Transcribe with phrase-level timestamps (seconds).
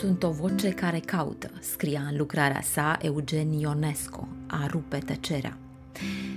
[0.00, 5.58] Sunt o voce care caută, scria în lucrarea sa Eugen Ionesco, a rupe tăcerea.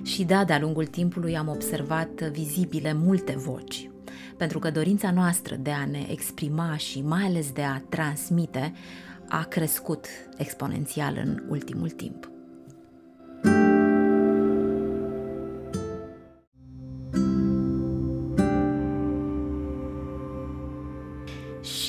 [0.02, 3.90] Și da, de-a lungul timpului am observat vizibile multe voci,
[4.38, 8.74] pentru că dorința noastră de a ne exprima și mai ales de a transmite
[9.28, 10.06] a crescut
[10.38, 12.33] exponențial în ultimul timp.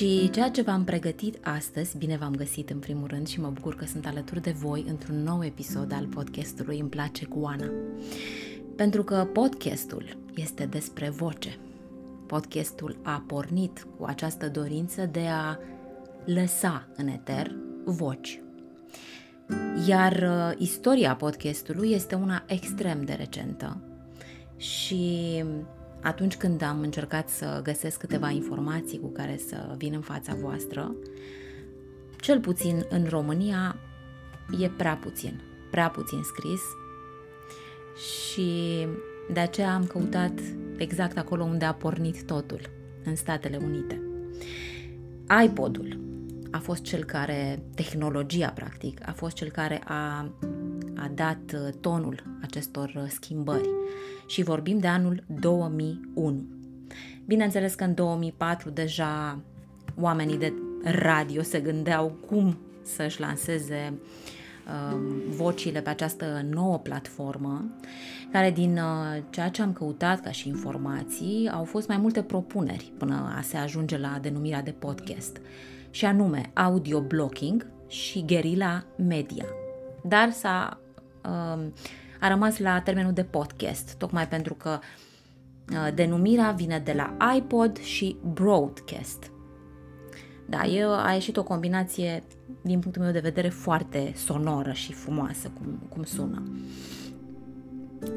[0.05, 3.75] Și ceea ce v-am pregătit astăzi, bine v-am găsit în primul rând și mă bucur
[3.75, 7.69] că sunt alături de voi într-un nou episod al podcastului Îmi place cu Ana.
[8.75, 11.57] Pentru că podcastul este despre voce.
[12.27, 15.57] Podcastul a pornit cu această dorință de a
[16.25, 18.41] lăsa în eter voci.
[19.87, 23.81] Iar uh, istoria podcastului este una extrem de recentă
[24.57, 25.43] și
[26.05, 30.95] atunci când am încercat să găsesc câteva informații cu care să vin în fața voastră,
[32.19, 33.75] cel puțin în România
[34.59, 36.61] e prea puțin, prea puțin scris
[37.95, 38.87] și
[39.33, 40.39] de aceea am căutat
[40.77, 42.61] exact acolo unde a pornit totul,
[43.05, 44.01] în Statele Unite.
[45.45, 45.99] iPodul
[46.51, 50.31] a fost cel care, tehnologia practic, a fost cel care a,
[50.95, 53.69] a dat tonul acestor schimbări
[54.25, 56.43] și vorbim de anul 2001.
[57.25, 59.39] Bineînțeles că în 2004 deja
[59.99, 63.93] oamenii de radio se gândeau cum să-și lanseze
[64.67, 64.97] uh,
[65.29, 67.65] vocile pe această nouă platformă,
[68.31, 72.91] care din uh, ceea ce am căutat ca și informații au fost mai multe propuneri
[72.97, 75.37] până a se ajunge la denumirea de podcast,
[75.89, 79.45] și anume audio blocking și guerrilla media.
[80.03, 80.79] Dar s-a
[81.25, 81.65] uh,
[82.25, 84.79] a rămas la termenul de podcast, tocmai pentru că
[85.71, 89.31] uh, denumirea vine de la iPod și broadcast.
[90.45, 92.23] Da, e, a ieșit o combinație,
[92.61, 96.43] din punctul meu de vedere, foarte sonoră și frumoasă, cum, cum sună.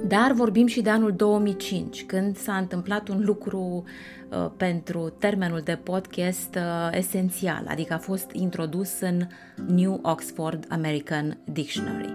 [0.06, 3.84] Dar vorbim și de anul 2005, când s-a întâmplat un lucru
[4.30, 9.26] uh, pentru termenul de podcast uh, esențial, adică a fost introdus în
[9.66, 12.14] New Oxford American Dictionary.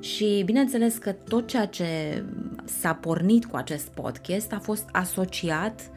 [0.00, 2.24] Și bineînțeles că tot ceea ce
[2.64, 5.90] s-a pornit cu acest podcast a fost asociat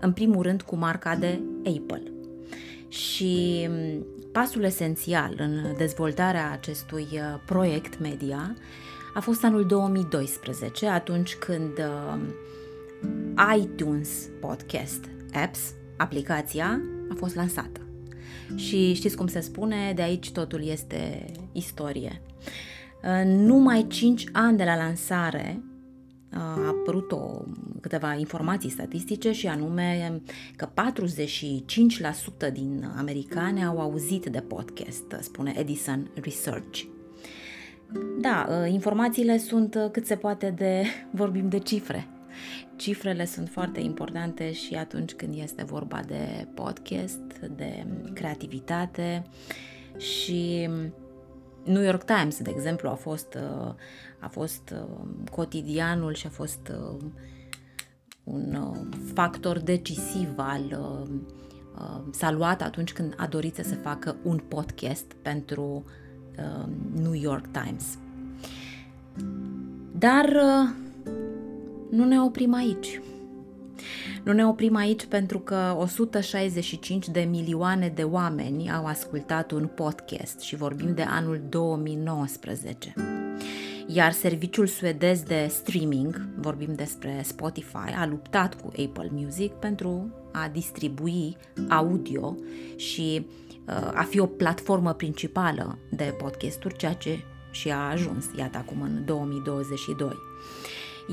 [0.00, 2.02] în primul rând cu marca de Apple.
[2.88, 3.68] Și
[4.32, 8.54] pasul esențial în dezvoltarea acestui uh, proiect media
[9.14, 12.18] a fost anul 2012, atunci când uh,
[13.56, 15.60] iTunes Podcast Apps,
[15.96, 16.80] aplicația,
[17.10, 17.80] a fost lansată.
[18.54, 22.20] Și știți cum se spune, de aici totul este istorie
[23.24, 25.62] numai 5 ani de la lansare
[26.30, 27.42] a apărut o,
[27.80, 30.20] câteva informații statistice și anume
[30.56, 30.68] că
[32.48, 36.82] 45% din americani au auzit de podcast, spune Edison Research.
[38.20, 40.84] Da, ă, informațiile sunt cât se poate de,
[41.20, 42.08] vorbim de cifre.
[42.76, 47.20] Cifrele sunt foarte importante și atunci când este vorba de podcast,
[47.56, 49.22] de creativitate
[49.96, 50.68] și
[51.66, 53.74] New York Times, de exemplu, a fost, uh,
[54.18, 57.04] a fost uh, cotidianul și a fost uh,
[58.24, 58.58] un
[59.14, 60.96] factor decisiv al
[62.10, 65.84] s-a luat atunci când a dorit să se facă un podcast pentru
[67.00, 67.98] New York Times.
[69.92, 70.42] Dar
[71.90, 73.00] nu ne oprim aici.
[74.26, 80.40] Nu ne oprim aici pentru că 165 de milioane de oameni au ascultat un podcast
[80.40, 82.94] și vorbim de anul 2019.
[83.86, 90.48] Iar serviciul suedez de streaming, vorbim despre Spotify, a luptat cu Apple Music pentru a
[90.52, 91.36] distribui
[91.68, 92.36] audio
[92.76, 93.26] și
[93.68, 98.80] uh, a fi o platformă principală de podcasturi, ceea ce și a ajuns, iată acum
[98.80, 100.10] în 2022.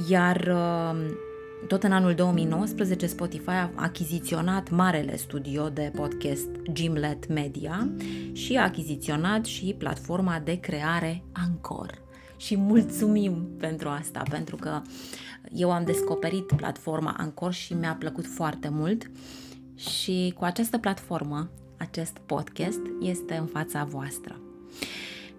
[0.10, 1.32] Iar uh,
[1.68, 7.90] tot în anul 2019, Spotify a achiziționat marele studio de podcast Gimlet Media
[8.32, 12.02] și a achiziționat și platforma de creare Anchor.
[12.38, 14.82] și mulțumim pentru asta, pentru că
[15.54, 19.12] eu am descoperit platforma Anchor și mi-a plăcut foarte mult
[19.76, 24.40] și cu această platformă, acest podcast este în fața voastră.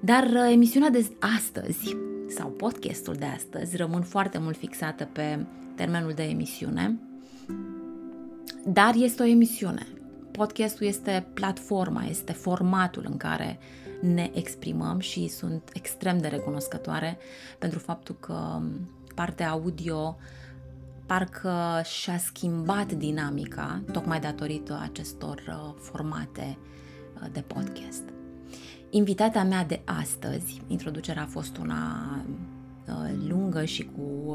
[0.00, 1.96] Dar uh, emisiunea de astăzi
[2.28, 6.98] sau podcastul de astăzi rămân foarte mult fixată pe termenul de emisiune,
[8.66, 9.86] dar este o emisiune.
[10.30, 13.58] Podcastul este platforma, este formatul în care
[14.00, 17.18] ne exprimăm și sunt extrem de recunoscătoare
[17.58, 18.60] pentru faptul că
[19.14, 20.16] partea audio
[21.06, 26.58] parcă și-a schimbat dinamica tocmai datorită acestor uh, formate
[27.14, 28.02] uh, de podcast.
[28.90, 32.53] Invitata mea de astăzi, introducerea a fost una uh,
[33.28, 34.34] lungă și cu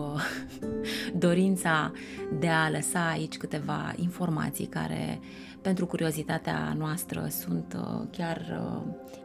[1.26, 1.92] dorința
[2.40, 5.20] de a lăsa aici câteva informații care
[5.62, 7.76] pentru curiozitatea noastră sunt
[8.12, 8.62] chiar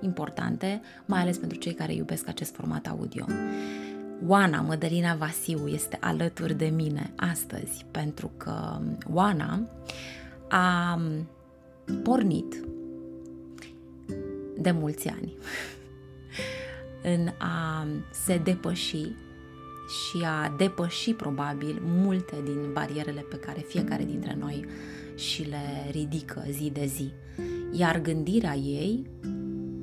[0.00, 3.24] importante, mai ales pentru cei care iubesc acest format audio.
[4.26, 8.80] Oana Mădălina Vasiu este alături de mine astăzi pentru că
[9.12, 9.68] Oana
[10.48, 11.00] a
[12.02, 12.64] pornit
[14.58, 15.32] de mulți ani
[17.04, 19.12] în a se depăși
[19.86, 24.66] și a depăși probabil multe din barierele pe care fiecare dintre noi
[25.14, 27.12] și le ridică zi de zi.
[27.72, 29.06] Iar gândirea ei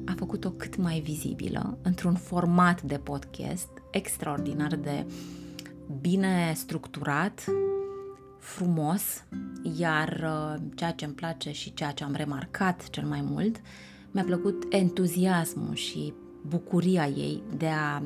[0.06, 5.06] a făcut-o cât mai vizibilă într-un format de podcast extraordinar de
[6.02, 7.46] bine structurat,
[8.40, 9.24] frumos,
[9.78, 13.62] iar uh, ceea ce îmi place și ceea ce am remarcat cel mai mult,
[14.12, 16.14] mi-a plăcut entuziasmul și
[16.48, 18.04] bucuria ei de a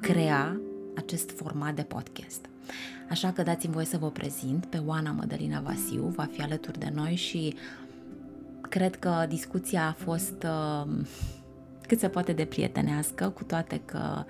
[0.00, 0.60] crea
[0.96, 2.48] acest format de podcast.
[3.10, 6.92] Așa că dați-mi voie să vă prezint pe Oana Mădălina Vasiu, va fi alături de
[6.94, 7.54] noi și
[8.60, 10.90] cred că discuția a fost uh,
[11.86, 14.24] cât se poate de prietenească, cu toate că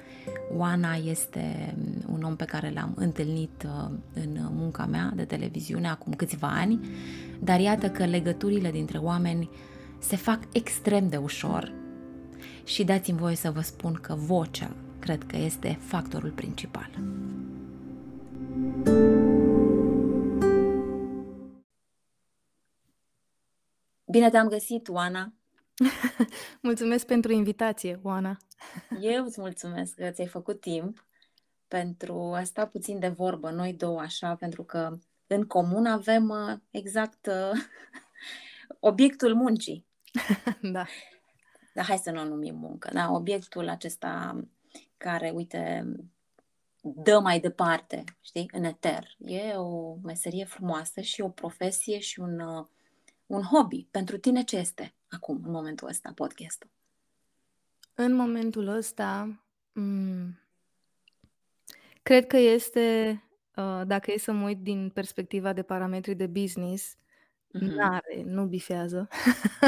[0.56, 1.74] Oana este
[2.12, 6.80] un om pe care l-am întâlnit uh, în munca mea de televiziune acum câțiva ani,
[7.40, 9.50] dar iată că legăturile dintre oameni
[9.98, 11.72] se fac extrem de ușor
[12.70, 16.90] și dați-mi voie să vă spun că vocea cred că este factorul principal.
[24.10, 25.32] Bine te-am găsit, Oana!
[26.62, 28.36] mulțumesc pentru invitație, Oana.
[29.00, 31.06] Eu îți mulțumesc că ți-ai făcut timp
[31.68, 36.58] pentru a sta puțin de vorbă, noi două așa, pentru că în comun avem uh,
[36.70, 37.60] exact uh,
[38.90, 39.86] obiectul muncii.
[40.62, 40.86] da.
[41.74, 43.10] Dar hai să nu o numim muncă, da?
[43.10, 44.44] Obiectul acesta
[44.96, 45.86] care, uite,
[46.80, 49.16] dă mai departe, știi, în eter.
[49.18, 52.66] E o meserie frumoasă și o profesie și un, uh,
[53.26, 53.86] un hobby.
[53.90, 54.94] Pentru tine ce este?
[55.10, 56.70] acum, în momentul ăsta, podcastul?
[57.94, 59.40] În momentul ăsta,
[59.80, 60.40] m-
[62.02, 63.22] cred că este,
[63.56, 66.96] uh, dacă e să mă uit din perspectiva de parametri de business,
[67.54, 67.74] uh-huh.
[67.74, 69.08] n-are, nu bifează.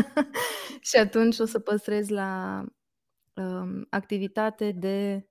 [0.89, 2.65] și atunci o să păstrez la
[3.35, 5.27] um, activitate de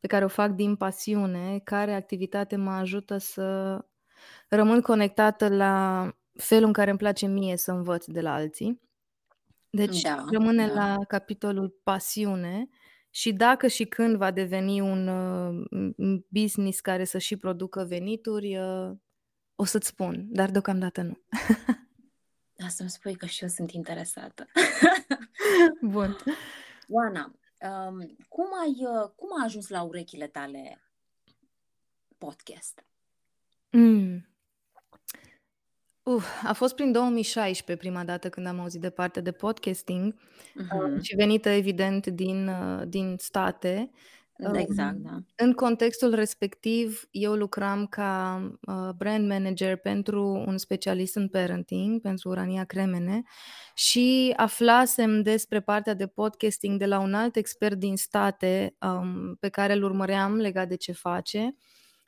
[0.00, 3.78] pe care o fac din pasiune, care activitate mă ajută să
[4.48, 8.80] rămân conectată la felul în care îmi place mie să învăț de la alții.
[9.70, 10.74] Deci Da, rămâne da.
[10.74, 12.68] la capitolul pasiune
[13.10, 18.90] și dacă și când va deveni un uh, business care să și producă venituri, uh,
[19.54, 21.18] o să-ți spun, dar deocamdată nu.
[22.56, 24.46] Da, să-mi spui că și eu sunt interesată.
[25.80, 26.16] Bun.
[26.88, 30.82] Oana, um, cum ai, uh, cum a ajuns la urechile tale
[32.18, 32.84] podcast?
[33.70, 34.28] Mm.
[36.02, 41.00] Uh, a fost prin 2016 prima dată când am auzit de partea de podcasting uh-huh.
[41.02, 43.90] și venită evident din, uh, din state.
[44.52, 45.18] Exact, da.
[45.36, 52.28] În contextul respectiv, eu lucram ca uh, brand manager pentru un specialist în parenting, pentru
[52.28, 53.22] Urania Cremene
[53.74, 59.48] și aflasem despre partea de podcasting de la un alt expert din state um, pe
[59.48, 61.56] care îl urmăream legat de ce face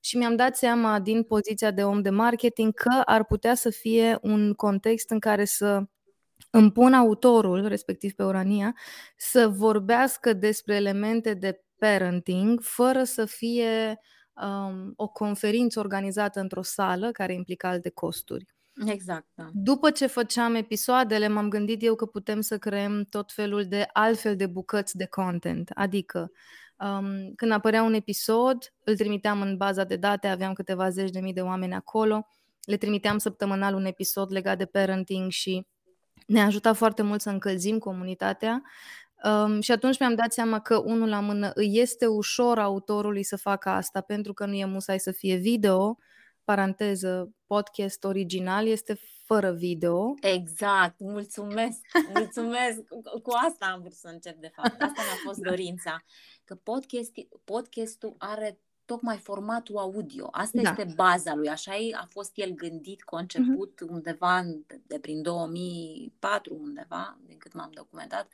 [0.00, 4.18] și mi-am dat seama din poziția de om de marketing că ar putea să fie
[4.22, 5.82] un context în care să
[6.50, 8.74] îmi pun autorul, respectiv pe Urania,
[9.16, 14.00] să vorbească despre elemente de parenting fără să fie
[14.32, 18.46] um, o conferință organizată într-o sală care implica alte costuri.
[18.86, 19.26] Exact.
[19.34, 19.48] Da.
[19.52, 24.36] După ce făceam episoadele, m-am gândit eu că putem să creăm tot felul de altfel
[24.36, 25.70] de bucăți de content.
[25.74, 26.30] Adică
[26.80, 31.20] Um, când apărea un episod, îl trimiteam în baza de date, aveam câteva zeci de
[31.20, 32.26] mii de oameni acolo,
[32.60, 35.66] le trimiteam săptămânal un episod legat de parenting și
[36.26, 38.62] ne ajuta foarte mult să încălzim comunitatea.
[39.24, 43.36] Um, și atunci mi-am dat seama că, unul la mână, îi este ușor autorului să
[43.36, 45.98] facă asta pentru că nu e musai să fie video,
[46.44, 50.14] paranteză, podcast original este fără video.
[50.20, 51.78] Exact, mulțumesc,
[52.14, 52.82] mulțumesc.
[53.22, 54.82] Cu asta am vrut să încep, de fapt.
[54.82, 55.48] Asta mi-a fost da.
[55.48, 56.04] dorința.
[56.44, 57.12] Că podcast,
[57.44, 60.28] podcastul are tocmai formatul audio.
[60.30, 60.70] Asta da.
[60.70, 61.48] este baza lui.
[61.48, 63.88] Așa a fost el gândit, conceput uh-huh.
[63.88, 68.28] undeva de, de prin 2004, undeva, din cât m-am documentat.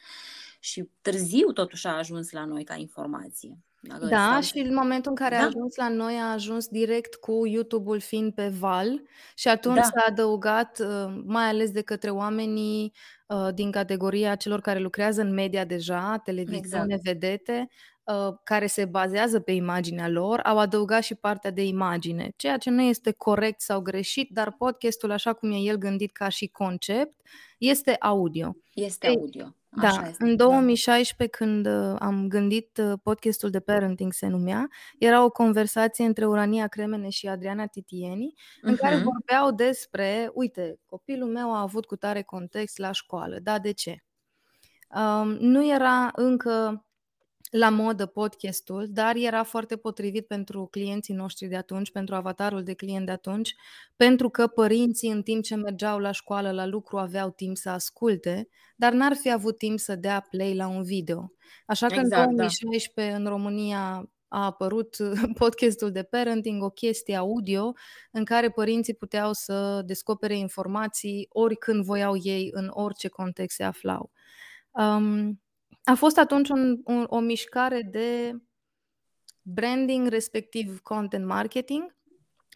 [0.60, 3.58] Și târziu totuși a ajuns la noi ca informație.
[3.80, 5.42] Dacă da, și în momentul în care da.
[5.42, 9.02] a ajuns la noi a ajuns direct cu YouTube-ul fiind pe val
[9.34, 9.82] și atunci da.
[9.82, 12.92] s-a adăugat, uh, mai ales de către oamenii
[13.26, 17.02] uh, din categoria celor care lucrează în media deja, televiziune, exact.
[17.02, 17.93] vedete, uh,
[18.44, 22.82] care se bazează pe imaginea lor, au adăugat și partea de imagine, ceea ce nu
[22.82, 27.20] este corect sau greșit, dar podcastul, așa cum e el gândit ca și concept,
[27.58, 28.56] este audio.
[28.74, 29.54] Este audio.
[29.80, 31.44] Da, Așa este, în 2016 da.
[31.44, 34.68] când uh, am gândit uh, podcastul de parenting se numea,
[34.98, 38.62] era o conversație între Urania Cremene și Adriana Titieni, uh-huh.
[38.62, 43.58] în care vorbeau despre, uite, copilul meu a avut cu tare context la școală, da,
[43.58, 44.04] de ce?
[44.96, 46.83] Um, nu era încă
[47.56, 52.74] la modă podcastul, dar era foarte potrivit pentru clienții noștri de atunci, pentru avatarul de
[52.74, 53.54] client de atunci,
[53.96, 58.48] pentru că părinții în timp ce mergeau la școală, la lucru, aveau timp să asculte,
[58.76, 61.32] dar n-ar fi avut timp să dea play la un video.
[61.66, 63.20] Așa că exact, în 2016 da.
[63.20, 64.96] în România a apărut
[65.38, 67.72] podcastul de parenting, o chestie audio
[68.10, 74.10] în care părinții puteau să descopere informații oricând voiau ei, în orice context se aflau.
[74.70, 75.43] Um,
[75.84, 78.36] a fost atunci un, un, o mișcare de
[79.42, 81.96] branding, respectiv content marketing,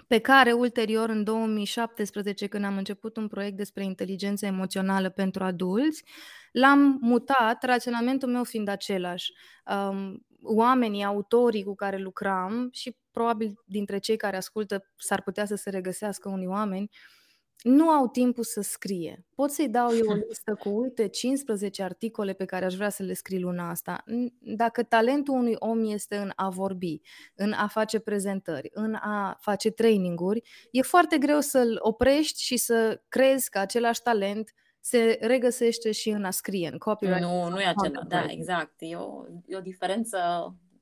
[0.07, 6.05] pe care ulterior, în 2017, când am început un proiect despre inteligență emoțională pentru adulți,
[6.53, 9.33] l-am mutat, raționamentul meu fiind același.
[9.67, 15.55] Um, oamenii, autorii cu care lucram și probabil dintre cei care ascultă s-ar putea să
[15.55, 17.18] se regăsească unii oameni, uh,
[17.63, 19.27] nu au timpul să scrie.
[19.35, 23.03] Pot să-i dau eu o listă cu, uite, 15 articole pe care aș vrea să
[23.03, 24.05] le scrii luna asta.
[24.39, 27.01] Dacă talentul unui om este în a vorbi,
[27.35, 33.03] în a face prezentări, în a face traininguri, e foarte greu să-l oprești și să
[33.09, 37.21] crezi că același talent se regăsește și în a scrie, în copyright.
[37.21, 38.75] Nu, nu e acela, da, exact.
[38.79, 40.19] E o, e o diferență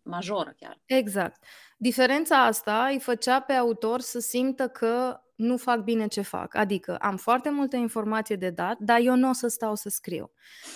[0.02, 0.80] majoră chiar.
[0.84, 1.44] Exact.
[1.76, 6.54] Diferența asta îi făcea pe autor să simtă că nu fac bine ce fac.
[6.54, 10.30] Adică am foarte multe informație de dat, dar eu nu o să stau să scriu.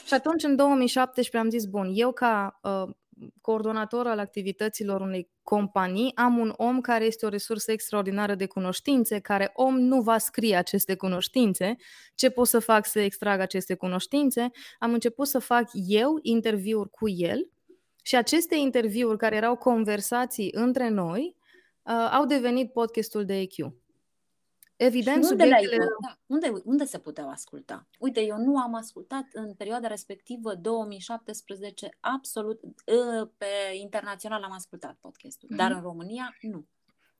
[0.06, 2.94] Și atunci, în 2017, am zis, bun, eu ca uh,
[3.40, 9.18] coordonator al activităților unei companii, am un om care este o resursă extraordinară de cunoștințe,
[9.18, 11.76] care om nu va scrie aceste cunoștințe.
[12.14, 14.50] Ce pot să fac să extrag aceste cunoștințe?
[14.78, 17.50] Am început să fac eu interviuri cu el
[18.02, 21.36] și aceste interviuri, care erau conversații între noi,
[21.82, 23.74] uh, au devenit podcastul de EQ.
[24.82, 25.76] Evident, unde, subiectele...
[25.76, 27.88] da, unde, unde se puteau asculta?
[27.98, 33.46] Uite, eu nu am ascultat în perioada respectivă, 2017, absolut, ă, pe
[33.80, 35.56] internațional am ascultat podcastul, mm-hmm.
[35.56, 36.66] dar în România nu.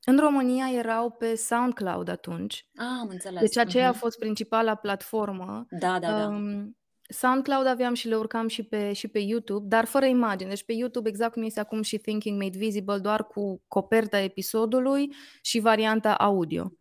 [0.05, 2.69] În România erau pe SoundCloud atunci.
[2.75, 3.41] Ah, am înțeles.
[3.41, 3.95] Deci aceea mm-hmm.
[3.95, 5.67] a fost principala platformă.
[5.71, 6.27] Da, da, da.
[6.27, 6.77] Um,
[7.09, 10.49] SoundCloud aveam și le urcam și pe, și pe YouTube, dar fără imagine.
[10.49, 15.13] Deci pe YouTube, exact cum este acum și Thinking Made Visible, doar cu coperta episodului
[15.43, 16.73] și varianta audio.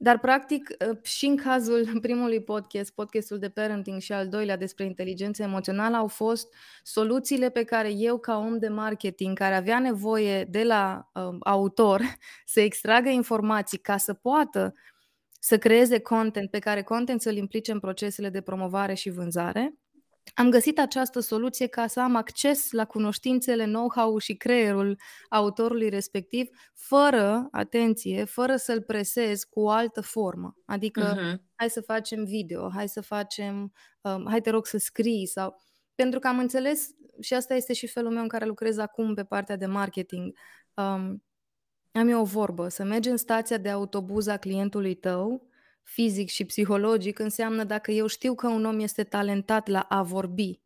[0.00, 4.84] Dar, practic, ă, și în cazul primului podcast, podcastul de parenting și al doilea despre
[4.84, 10.44] inteligență emoțională, au fost soluțiile pe care eu, ca om de marketing, care avea nevoie
[10.44, 12.02] de la uh, autor
[12.44, 14.74] să extragă informații ca să poată
[15.40, 19.74] să creeze content pe care content să-l implice în procesele de promovare și vânzare,
[20.34, 24.96] am găsit această soluție ca să am acces la cunoștințele, know-how și creierul
[25.28, 30.56] autorului respectiv, fără, atenție, fără să-l presez cu o altă formă.
[30.64, 31.42] Adică, uh-huh.
[31.54, 35.60] hai să facem video, hai să facem, um, hai te rog să scrii sau...
[35.94, 36.88] Pentru că am înțeles,
[37.20, 40.38] și asta este și felul meu în care lucrez acum pe partea de marketing,
[40.74, 41.22] um,
[41.92, 45.47] am eu o vorbă, să mergi în stația de autobuz a clientului tău
[45.88, 50.60] fizic și psihologic înseamnă dacă eu știu că un om este talentat la a vorbi.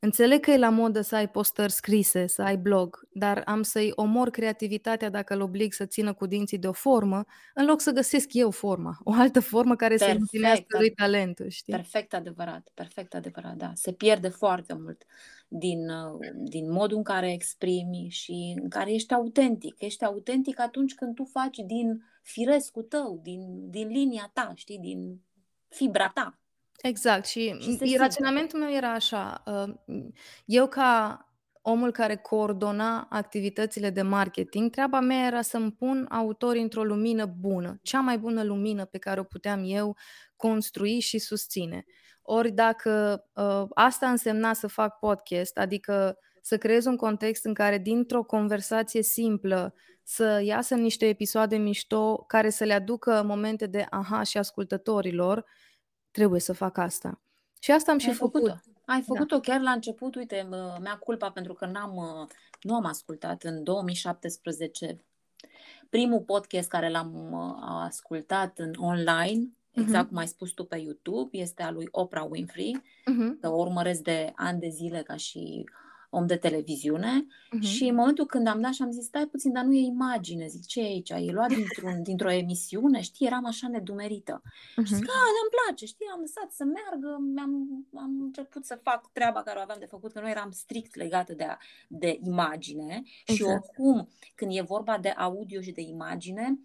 [0.00, 3.92] Înțeleg că e la modă să ai postări scrise, să ai blog, dar am să-i
[3.94, 7.24] omor creativitatea dacă îl oblig să țină cu dinții de o formă,
[7.54, 11.72] în loc să găsesc eu forma, o altă formă care să împlinească lui talentul, știi?
[11.72, 13.70] Perfect adevărat, perfect adevărat, da.
[13.74, 15.04] Se pierde foarte mult
[15.48, 15.90] din,
[16.34, 19.74] din modul în care exprimi și în care ești autentic.
[19.78, 25.20] Ești autentic atunci când tu faci din firescul tău, din, din linia ta, știi, din
[25.68, 26.38] fibra ta.
[26.82, 29.74] Exact și, și raționamentul meu era așa, uh,
[30.44, 31.22] eu ca
[31.62, 37.78] omul care coordona activitățile de marketing, treaba mea era să-mi pun autorii într-o lumină bună,
[37.82, 39.96] cea mai bună lumină pe care o puteam eu
[40.36, 41.84] construi și susține.
[42.22, 47.78] Ori dacă uh, asta însemna să fac podcast, adică să creez un context în care
[47.78, 54.22] dintr-o conversație simplă să iasă niște episoade mișto care să le aducă momente de aha
[54.22, 55.44] și ascultătorilor,
[56.10, 57.20] trebuie să fac asta.
[57.60, 58.40] Și asta am și făcut.
[58.40, 58.60] făcut.
[58.84, 59.04] Ai da.
[59.06, 59.40] făcut-o da.
[59.40, 60.48] chiar la început, uite,
[60.80, 62.28] mi-a culpa pentru că n-am,
[62.62, 65.02] nu am ascultat în 2017
[65.90, 70.08] primul podcast care l-am ascultat în online, exact uh-huh.
[70.08, 73.40] cum ai spus tu pe YouTube, este al lui Oprah Winfrey, uh-huh.
[73.40, 75.64] că o urmăresc de ani de zile ca și
[76.10, 77.60] om de televiziune uh-huh.
[77.60, 80.46] și în momentul când am dat și am zis, stai puțin, dar nu e imagine,
[80.46, 81.10] zic, ce e aici?
[81.10, 84.42] E luat dintr-un, dintr-o emisiune, știi, eram așa nedumerită.
[84.42, 84.84] Uh-huh.
[84.84, 89.12] Și zic, a, îmi place, știi, am lăsat să meargă, am am început să fac
[89.12, 91.46] treaba care o aveam de făcut, că noi eram strict legată de,
[91.88, 93.38] de imagine exact.
[93.38, 96.58] și oricum, când e vorba de audio și de imagine,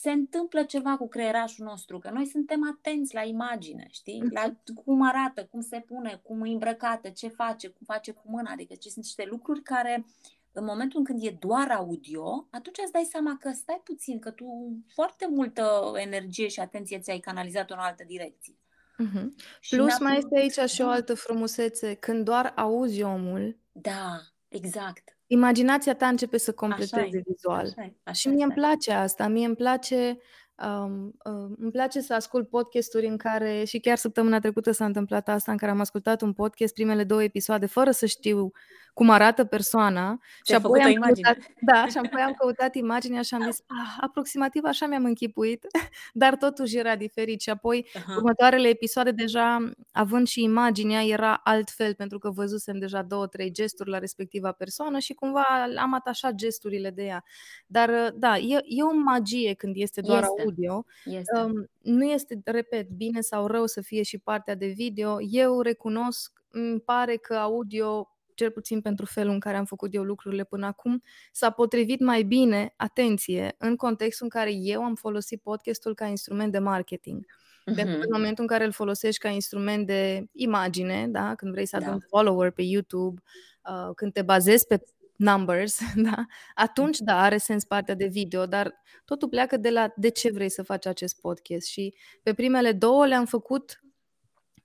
[0.00, 4.22] se întâmplă ceva cu creierașul nostru, că noi suntem atenți la imagine, știi?
[4.30, 4.82] La mhm.
[4.84, 8.74] cum arată, cum se pune, cum e îmbrăcată, ce face, cum face cu mâna, adică
[8.74, 10.06] ce sunt niște lucruri care
[10.52, 14.30] în momentul în când e doar audio, atunci îți dai seama că stai puțin, că
[14.30, 14.46] tu
[14.94, 18.54] foarte multă energie și atenție ți-ai canalizat în o altă direcție.
[18.54, 19.26] Uh-huh.
[19.70, 23.58] Plus mai este aici și o altă frumusețe, când doar auzi omul.
[23.72, 27.64] Da, exact Imaginația ta începe să completeze vizual.
[27.66, 29.28] Așa așa și mie îmi place asta.
[29.28, 30.18] Mie îmi place
[30.66, 35.28] Um, uh, îmi place să ascult podcasturi în care, și chiar săptămâna trecută s-a întâmplat
[35.28, 38.50] asta, în care am ascultat un podcast, primele două episoade, fără să știu
[38.98, 40.20] cum arată persoana.
[40.44, 44.62] Și apoi, am căutat, da, și apoi am căutat imaginea și am zis, ah, aproximativ
[44.64, 45.66] așa mi-am închipuit,
[46.22, 47.40] dar totuși era diferit.
[47.40, 48.16] Și apoi, uh-huh.
[48.16, 53.90] următoarele episoade, deja având și imaginea, era altfel, pentru că văzusem deja două, trei gesturi
[53.90, 55.44] la respectiva persoană și cumva
[55.76, 57.24] am atașat gesturile de ea.
[57.66, 60.84] Dar, da, e, e o magie când este doar este audio.
[61.04, 61.38] Este.
[61.38, 65.16] Um, nu este, repet, bine sau rău să fie și partea de video.
[65.30, 70.02] Eu recunosc, îmi pare că audio cel puțin pentru felul în care am făcut eu
[70.02, 75.42] lucrurile până acum, s-a potrivit mai bine, atenție, în contextul în care eu am folosit
[75.42, 77.24] podcastul ca instrument de marketing.
[77.24, 77.74] Uh-huh.
[77.74, 81.34] Pentru că în momentul în care îl folosești ca instrument de imagine, da?
[81.34, 82.06] când vrei să aduni da.
[82.08, 83.22] follower pe YouTube,
[83.68, 84.82] uh, când te bazezi pe
[85.16, 85.78] numbers,
[86.10, 86.26] da?
[86.54, 88.74] atunci da, are sens partea de video, dar
[89.04, 93.06] totul pleacă de la de ce vrei să faci acest podcast și pe primele două
[93.06, 93.82] le-am făcut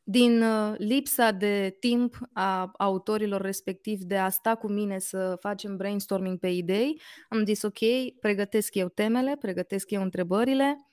[0.04, 5.78] din uh, lipsa de timp a autorilor respectiv de a sta cu mine să facem
[5.78, 7.80] brainstorming pe idei, am zis ok,
[8.20, 10.88] pregătesc eu temele, pregătesc eu întrebările,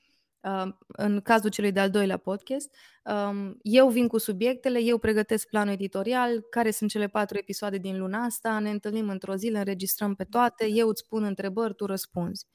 [0.87, 2.77] în cazul celui de-al doilea podcast,
[3.63, 8.25] eu vin cu subiectele, eu pregătesc planul editorial, care sunt cele patru episoade din luna
[8.25, 12.47] asta, ne întâlnim într-o zi, le înregistrăm pe toate, eu îți pun întrebări, tu răspunzi.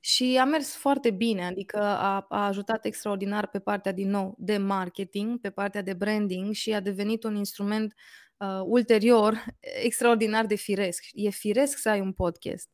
[0.00, 4.56] Și a mers foarte bine, adică a, a ajutat extraordinar pe partea din nou de
[4.56, 7.94] marketing, pe partea de branding și a devenit un instrument
[8.36, 11.04] uh, ulterior extraordinar de firesc.
[11.12, 12.68] E firesc să ai un podcast.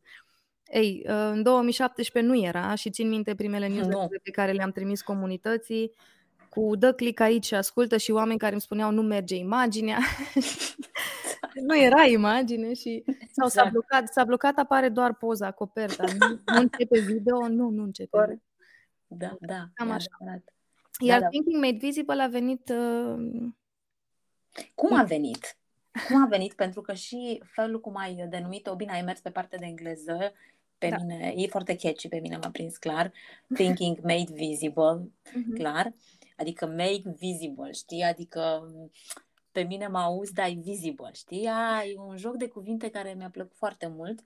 [0.72, 5.92] Ei, în 2017 nu era și țin minte primele newsletter pe care le-am trimis comunității
[6.54, 9.98] cu dă click aici și ascultă și oameni care îmi spuneau nu merge imaginea.
[11.68, 13.70] nu era imagine și sau s-a exact.
[13.70, 18.42] blocat, s-a blocat, apare doar poza, coperta, nu, nu începe video, nu, nu începe.
[19.06, 19.64] Da, da.
[19.74, 20.10] Cam așa.
[21.00, 21.28] Iar da, da.
[21.28, 22.68] Thinking Made Visible a venit...
[22.68, 23.46] Uh...
[24.74, 25.56] Cum a venit?
[26.08, 26.52] Cum a venit?
[26.52, 30.32] Pentru că și felul cum ai denumit-o, bine, ai mers pe partea de engleză,
[30.78, 30.96] pe da.
[30.96, 33.12] mine, e foarte catchy, pe mine m-a prins clar.
[33.54, 35.54] Thinking made visible, mm-hmm.
[35.54, 35.92] clar.
[36.36, 38.02] Adică make visible, știi?
[38.02, 38.70] Adică
[39.52, 41.46] pe mine mă auzi, dar e visible, știi?
[41.46, 44.24] Ai un joc de cuvinte care mi-a plăcut foarte mult.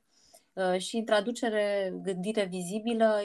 [0.52, 3.20] Uh, și în traducere, gândire vizibilă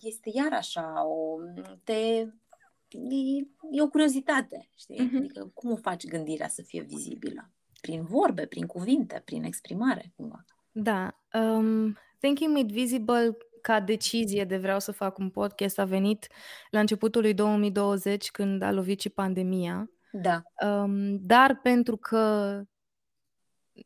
[0.00, 1.36] este iar așa, o,
[1.84, 3.36] te, e,
[3.70, 5.08] e o curiozitate, știi?
[5.08, 5.16] Mm-hmm.
[5.16, 7.50] Adică cum o faci gândirea să fie vizibilă?
[7.80, 10.44] Prin vorbe, prin cuvinte, prin exprimare, cumva.
[10.72, 11.20] Da.
[11.32, 16.26] Um, Thinking Made Visible ca decizie de vreau să fac un podcast a venit
[16.70, 19.90] la începutul lui 2020 când a lovit și pandemia.
[20.12, 20.42] Da.
[20.66, 22.62] Um, dar pentru că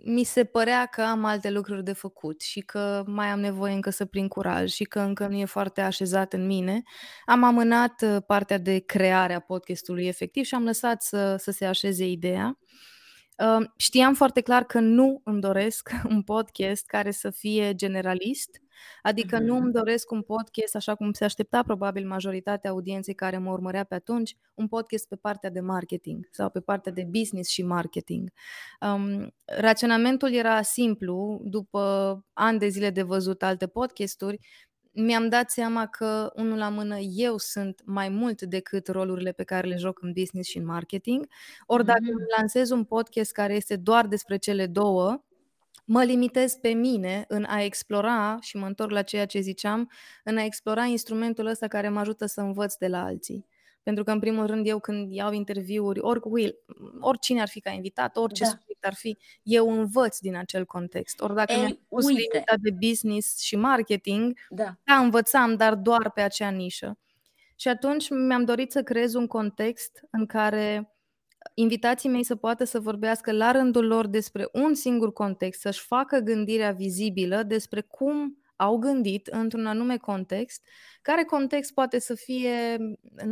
[0.04, 3.90] mi se părea că am alte lucruri de făcut și că mai am nevoie încă
[3.90, 6.82] să prind curaj și că încă nu e foarte așezat în mine,
[7.26, 11.64] am amânat uh, partea de creare a podcastului efectiv și am lăsat să, să se
[11.64, 12.58] așeze ideea.
[13.76, 18.60] Știam foarte clar că nu îmi doresc un podcast care să fie generalist,
[19.02, 19.44] Adică uh-huh.
[19.44, 23.84] nu îmi doresc un podcast, așa cum se aștepta probabil majoritatea audienței care mă urmărea
[23.84, 28.30] pe atunci, un podcast pe partea de marketing sau pe partea de business și marketing.
[28.80, 31.80] Um, raționamentul era simplu, după
[32.32, 34.38] ani de zile de văzut alte podcasturi,
[34.92, 39.68] mi-am dat seama că, unul la mână, eu sunt mai mult decât rolurile pe care
[39.68, 41.26] le joc în business și în marketing.
[41.66, 42.24] Ori dacă mm.
[42.36, 45.24] lansez un podcast care este doar despre cele două,
[45.92, 49.90] mă limitez pe mine în a explora, și mă întorc la ceea ce ziceam,
[50.24, 53.46] în a explora instrumentul ăsta care mă ajută să învăț de la alții.
[53.82, 56.58] Pentru că, în primul rând, eu când iau interviuri, ori cu Will,
[57.00, 58.50] oricine ar fi ca invitat, orice da.
[58.50, 61.20] subiect ar fi, eu învăț din acel context.
[61.20, 64.76] Ori dacă mi-am pus limita de business și marketing, da.
[64.84, 66.98] da, învățam, dar doar pe acea nișă.
[67.56, 70.94] Și atunci mi-am dorit să creez un context în care
[71.60, 76.18] invitații mei să poată să vorbească la rândul lor despre un singur context, să-și facă
[76.18, 80.66] gândirea vizibilă despre cum au gândit într-un anume context,
[81.02, 82.76] care context poate să fie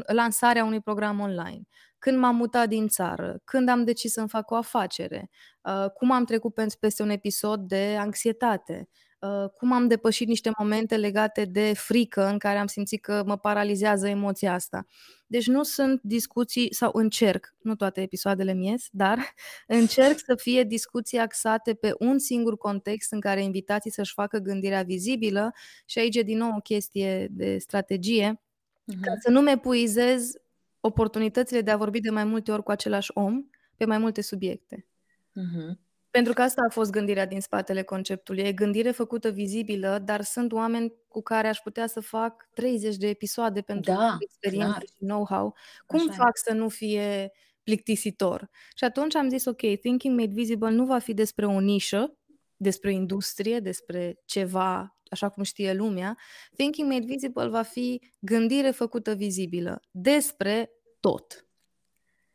[0.06, 1.60] lansarea unui program online,
[1.98, 5.30] când m-am mutat din țară, când am decis să-mi fac o afacere,
[5.62, 9.07] uh, cum am trecut peste un episod de anxietate, Uh,
[9.56, 14.08] cum am depășit niște momente legate de frică în care am simțit că mă paralizează
[14.08, 14.86] emoția asta.
[15.26, 19.18] Deci nu sunt discuții, sau încerc, nu toate episoadele mies, dar
[19.66, 24.82] încerc să fie discuții axate pe un singur context în care invitații să-și facă gândirea
[24.82, 25.52] vizibilă
[25.86, 29.00] și aici e din nou o chestie de strategie, uh-huh.
[29.00, 30.32] ca să nu mi epuizez
[30.80, 33.44] oportunitățile de a vorbi de mai multe ori cu același om
[33.76, 34.86] pe mai multe subiecte.
[35.30, 35.87] Uh-huh.
[36.10, 38.42] Pentru că asta a fost gândirea din spatele conceptului.
[38.42, 43.08] E gândire făcută vizibilă, dar sunt oameni cu care aș putea să fac 30 de
[43.08, 44.82] episoade pentru da, experiență clar.
[44.82, 45.54] și know-how.
[45.86, 48.48] Cum Așa fac să nu fie plictisitor?
[48.76, 52.18] Și atunci am zis, ok, Thinking Made Visible nu va fi despre o nișă,
[52.56, 56.16] despre o industrie, despre ceva, așa cum știe lumea.
[56.56, 61.47] Thinking Made Visible va fi gândire făcută vizibilă despre tot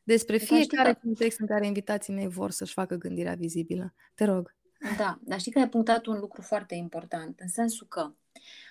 [0.04, 3.94] despre fiecare context în care invitații mei vor să-și facă gândirea vizibilă.
[4.16, 4.56] Te rog.
[4.98, 8.14] Da, dar știi că ai punctat un lucru foarte important, în sensul că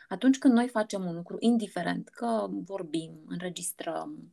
[0.08, 4.32] atunci când noi facem un lucru, indiferent că vorbim, înregistrăm,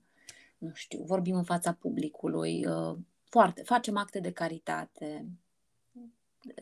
[0.57, 2.97] nu știu, vorbim în fața publicului, uh,
[3.29, 5.25] foarte, facem acte de caritate,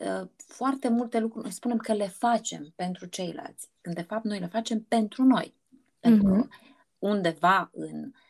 [0.00, 4.38] uh, foarte multe lucruri, noi spunem că le facem pentru ceilalți, când de fapt noi
[4.38, 5.54] le facem pentru noi.
[6.00, 6.48] Pentru mm-hmm.
[6.48, 6.56] că
[6.98, 8.27] undeva în uh,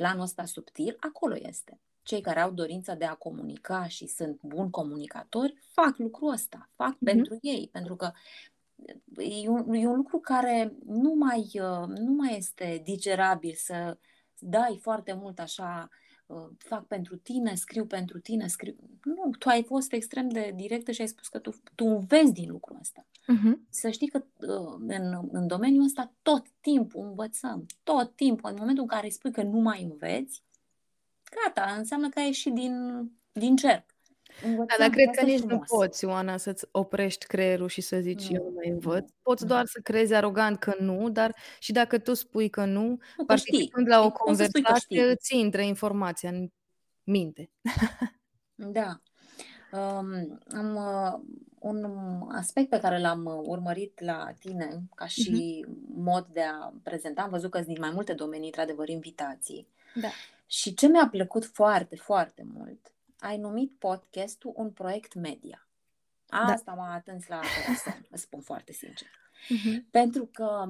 [0.00, 1.80] planul ăsta subtil, acolo este.
[2.02, 6.94] Cei care au dorința de a comunica și sunt buni comunicatori fac lucrul ăsta, fac
[6.94, 7.04] mm-hmm.
[7.04, 8.12] pentru ei, pentru că
[9.16, 13.98] e un, e un lucru care nu mai, uh, nu mai este digerabil să
[14.38, 16.09] dai foarte mult așa, uh,
[16.58, 18.76] fac pentru tine, scriu pentru tine, scriu.
[19.04, 22.50] Nu, tu ai fost extrem de directă și ai spus că tu, tu înveți din
[22.50, 23.06] lucrul ăsta.
[23.22, 23.68] Uh-huh.
[23.68, 28.50] Să știi că uh, în, în domeniul ăsta tot timpul învățăm, tot timpul.
[28.50, 30.44] În momentul în care îi spui că nu mai înveți,
[31.44, 33.89] gata, înseamnă că ai ieșit din, din cerc.
[34.44, 35.68] Învățăm, da, dar cred că nici frumos.
[35.70, 38.34] nu poți, Oana, să-ți oprești creierul și să zici nu.
[38.34, 39.10] eu nu mai învăț.
[39.22, 43.24] Poți doar să crezi arogant că nu, dar și dacă tu spui că nu, nu
[43.26, 46.48] participând la o conversație, îți intră informația în
[47.02, 47.50] minte.
[48.54, 49.00] da.
[49.72, 51.20] Um, am uh,
[51.58, 51.84] un
[52.32, 55.94] aspect pe care l-am uh, urmărit la tine ca și uh-huh.
[55.94, 57.22] mod de a prezenta.
[57.22, 59.66] Am văzut că sunt din mai multe domenii, într-adevăr, invitații.
[59.94, 60.08] Da.
[60.46, 65.68] Și ce mi-a plăcut foarte, foarte mult, ai numit podcastul un proiect media.
[66.26, 66.38] Da.
[66.38, 66.80] Asta da.
[66.80, 69.08] m-a atins la corazon, îți spun foarte sincer.
[69.08, 69.90] Uh-huh.
[69.90, 70.66] Pentru că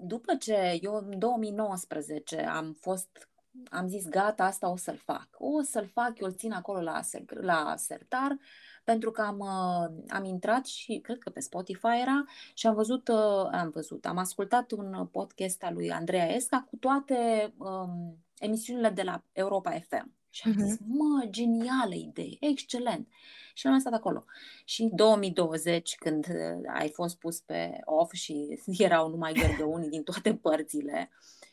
[0.00, 3.28] după ce eu în 2019 am fost
[3.70, 5.28] am zis gata, asta o să-l fac.
[5.38, 7.00] O să-l fac, eu îl țin acolo la,
[7.40, 8.38] la sertar,
[8.84, 13.08] pentru că am, uh, am intrat și cred că pe Spotify era și am văzut,
[13.08, 18.90] uh, am văzut, am ascultat un podcast al lui Andreea Esca cu toate um, emisiunile
[18.90, 20.17] de la Europa FM.
[20.30, 20.86] Și am zis, uh-huh.
[20.86, 23.08] mă, genială idee, excelent.
[23.54, 24.24] Și am stat acolo.
[24.64, 30.02] Și în 2020, când uh, ai fost pus pe off și erau numai gărgăuni din
[30.02, 31.10] toate părțile,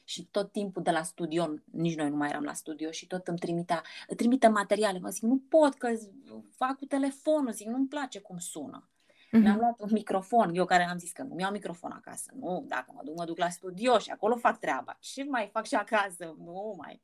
[0.08, 3.28] și tot timpul de la studio, nici noi nu mai eram la studio și tot
[3.28, 3.84] îmi trimitea,
[4.18, 5.00] trimite materiale.
[5.00, 5.90] Mă zic, nu pot că
[6.56, 8.90] fac cu telefonul, zic, nu-mi place cum sună.
[8.90, 9.40] Mm-hmm.
[9.40, 12.32] Mi-am luat un microfon, eu care am zis că nu mi-au microfon acasă.
[12.40, 14.98] Nu, dacă mă duc, mă duc la studio și acolo fac treaba.
[15.00, 16.36] Ce mai fac și acasă?
[16.38, 17.02] Nu mai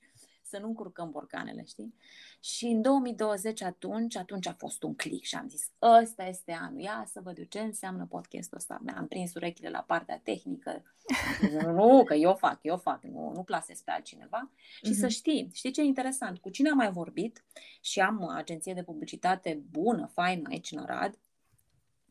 [0.51, 1.95] să nu încurcăm borcanele, știi?
[2.39, 6.79] Și în 2020 atunci, atunci a fost un click și am zis, ăsta este anul,
[6.79, 8.79] ia să văd eu ce înseamnă podcastul ăsta.
[8.83, 10.83] Mi-am prins urechile la partea tehnică.
[11.77, 14.51] nu, că eu fac, eu fac, nu, nu plasez pe altcineva.
[14.55, 14.97] Și mm-hmm.
[14.97, 15.13] să mhm.
[15.13, 16.37] știi, știi ce e interesant?
[16.37, 17.43] Cu cine am mai vorbit
[17.81, 21.19] și am agenție de publicitate bună, faină aici în Arad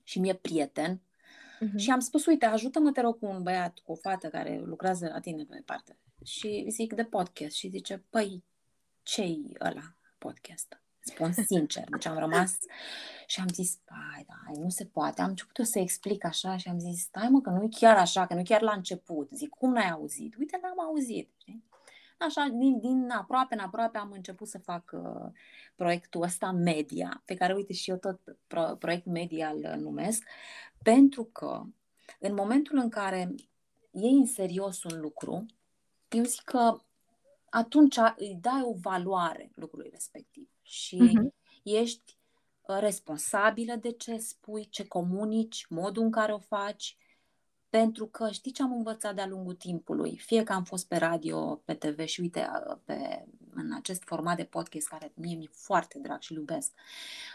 [0.02, 1.00] și mi-e prieten,
[1.60, 1.76] Uh-huh.
[1.76, 5.08] Și am spus, uite, ajută-mă, te rog, cu un băiat, cu o fată care lucrează
[5.12, 5.96] la tine pe parte.
[6.24, 8.44] Și zic de podcast și zice, păi,
[9.02, 10.80] ce-i ăla podcast?
[11.00, 12.58] Spun sincer, deci am rămas
[13.26, 15.20] și am zis, pai, da, nu se poate.
[15.20, 17.96] Am început eu să explic așa și am zis, stai mă, că nu e chiar
[17.96, 19.30] așa, că nu e chiar la început.
[19.32, 20.36] Zic, cum n-ai auzit?
[20.38, 21.30] Uite, n-am auzit.
[21.38, 21.64] Știi?
[22.18, 25.32] Așa, din, din aproape în aproape am început să fac uh,
[25.74, 30.22] proiectul ăsta media, pe care, uite, și eu tot pro, proiect media îl numesc,
[30.82, 31.62] pentru că
[32.18, 33.34] în momentul în care
[33.90, 35.46] iei în serios un lucru,
[36.10, 36.80] eu zic că
[37.50, 41.34] atunci îi dai o valoare lucrului respectiv și uh-huh.
[41.62, 42.18] ești
[42.60, 46.96] uh, responsabilă de ce spui, ce comunici, modul în care o faci,
[47.68, 50.18] pentru că știi ce am învățat de-a lungul timpului?
[50.18, 54.36] Fie că am fost pe radio, pe TV și uite, uh, pe, în acest format
[54.36, 56.72] de podcast care mie mi-e foarte drag și iubesc,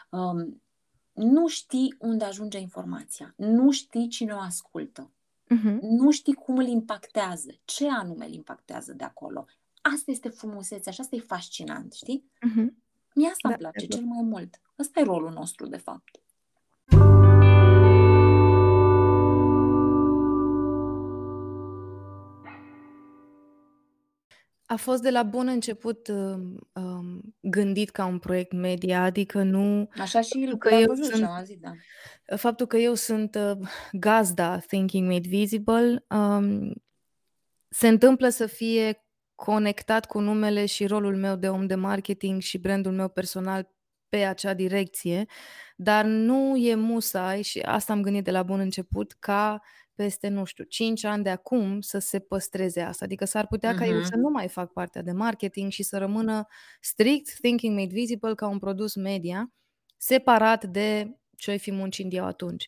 [0.09, 0.61] um,
[1.13, 5.11] nu știi unde ajunge informația, nu știi cine o ascultă,
[5.53, 5.79] uh-huh.
[5.81, 9.45] nu știi cum îl impactează, ce anume îl impactează de acolo.
[9.81, 12.29] Asta este frumusețea și asta e fascinant, știi?
[12.37, 12.67] Uh-huh.
[13.15, 14.61] Mie asta da, îmi place cel mai mult.
[14.79, 16.21] Ăsta e rolul nostru, de fapt.
[24.65, 29.89] A fost de la bun început um, um gândit ca un proiect media, adică nu...
[29.99, 31.71] Așa și că eu văzut sunt, zi, da.
[32.35, 36.73] Faptul că eu sunt uh, gazda Thinking Made Visible um,
[37.69, 42.57] se întâmplă să fie conectat cu numele și rolul meu de om de marketing și
[42.57, 43.73] brandul meu personal
[44.09, 45.25] pe acea direcție,
[45.75, 49.61] dar nu e musai, și asta am gândit de la bun început, ca
[49.95, 53.05] peste, nu știu, 5 ani de acum să se păstreze asta.
[53.05, 53.77] Adică s-ar putea uh-huh.
[53.77, 56.47] ca eu să nu mai fac partea de marketing și să rămână
[56.81, 59.51] strict Thinking Made Visible ca un produs media,
[59.97, 62.65] separat de ce-o fi muncind eu atunci.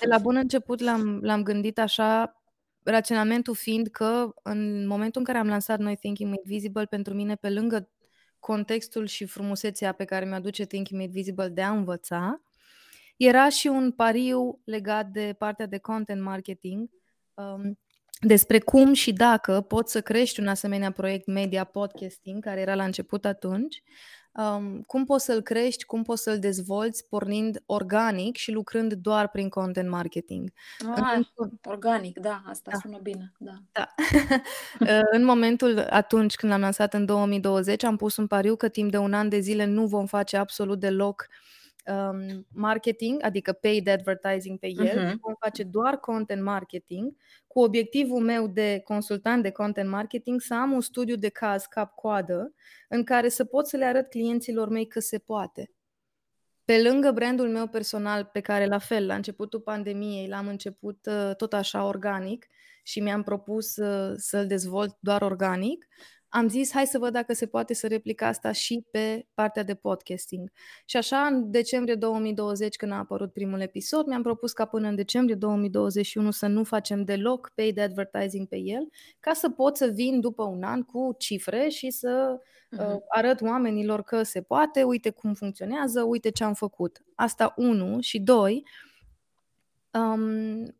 [0.00, 2.42] De la bun început l-am, l-am gândit așa
[2.82, 7.34] raționamentul fiind că în momentul în care am lansat noi Thinking Made Visible, pentru mine,
[7.34, 7.90] pe lângă
[8.38, 12.42] contextul și frumusețea pe care mi-aduce Thinking Made Visible de a învăța,
[13.24, 16.90] era și un pariu legat de partea de content marketing,
[17.34, 17.78] um,
[18.20, 22.84] despre cum și dacă poți să crești un asemenea proiect media podcasting, care era la
[22.84, 23.82] început atunci,
[24.32, 29.48] um, cum poți să-l crești, cum poți să-l dezvolți pornind organic și lucrând doar prin
[29.48, 30.52] content marketing.
[30.94, 31.50] Ah, în...
[31.64, 32.78] Organic, da, asta da.
[32.78, 33.32] sună bine.
[33.38, 33.52] Da.
[33.72, 33.88] da.
[35.16, 38.98] în momentul atunci când l-am lansat în 2020, am pus un pariu că timp de
[38.98, 41.28] un an de zile nu vom face absolut deloc
[41.86, 45.18] um, marketing, adică paid advertising pe el, uh-huh.
[45.20, 47.16] vom face doar content marketing,
[47.46, 52.54] cu obiectivul meu de consultant de content marketing să am un studiu de caz cap-coadă
[52.88, 55.70] în care să pot să le arăt clienților mei că se poate.
[56.64, 61.36] Pe lângă brandul meu personal, pe care la fel, la începutul pandemiei, l-am început uh,
[61.36, 62.46] tot așa organic
[62.82, 65.86] și mi-am propus uh, să-l dezvolt doar organic,
[66.34, 69.74] am zis, hai să văd dacă se poate să replic asta și pe partea de
[69.74, 70.52] podcasting.
[70.84, 74.94] Și așa, în decembrie 2020, când a apărut primul episod, mi-am propus ca până în
[74.94, 78.88] decembrie 2021 să nu facem deloc paid advertising pe el,
[79.20, 82.40] ca să pot să vin după un an cu cifre și să
[82.70, 82.96] uh, uh-huh.
[83.08, 87.02] arăt oamenilor că se poate, uite cum funcționează, uite ce am făcut.
[87.14, 88.66] Asta unu și doi,
[89.90, 90.76] um,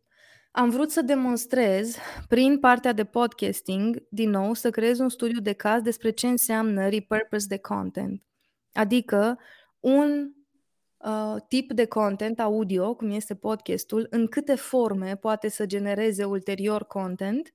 [0.52, 1.96] am vrut să demonstrez,
[2.28, 6.88] prin partea de podcasting, din nou, să creez un studiu de caz despre ce înseamnă
[6.88, 8.22] repurpose de content.
[8.72, 9.38] Adică
[9.80, 10.30] un
[10.96, 16.84] uh, tip de content audio, cum este podcastul, în câte forme poate să genereze ulterior
[16.84, 17.54] content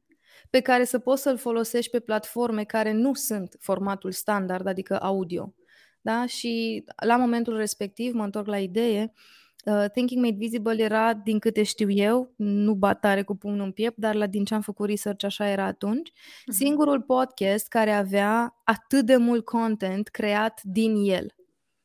[0.50, 5.54] pe care să poți să-l folosești pe platforme care nu sunt formatul standard, adică audio.
[6.02, 6.26] Da?
[6.26, 11.40] Și la momentul respectiv, mă întorc la idee, uh, Uh, Thinking Made Visible era, din
[11.40, 14.62] câte știu eu, nu bat tare cu pumnul în piept, dar la din ce am
[14.62, 16.50] făcut research așa era atunci, uh-huh.
[16.50, 21.36] singurul podcast care avea atât de mult content creat din el.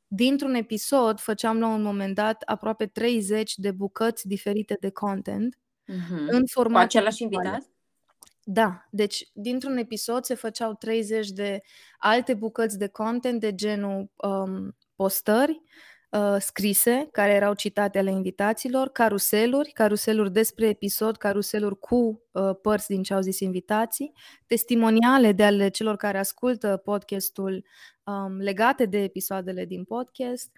[0.07, 5.59] Dintr-un episod făceam la un moment dat aproape 30 de bucăți diferite de content
[5.92, 6.27] uh-huh.
[6.27, 7.62] în format cu același invitat?
[8.45, 11.61] Da, deci dintr-un episod se făceau 30 de
[11.99, 15.62] alte bucăți de content de genul um, postări,
[16.12, 22.87] uh, scrise care erau citate ale invitaților, caruseluri, caruseluri despre episod, caruseluri cu uh, părți
[22.87, 24.12] din ce au zis invitații,
[24.46, 27.64] testimoniale de ale celor care ascultă podcastul
[28.05, 30.51] um, legate de episoadele din podcast,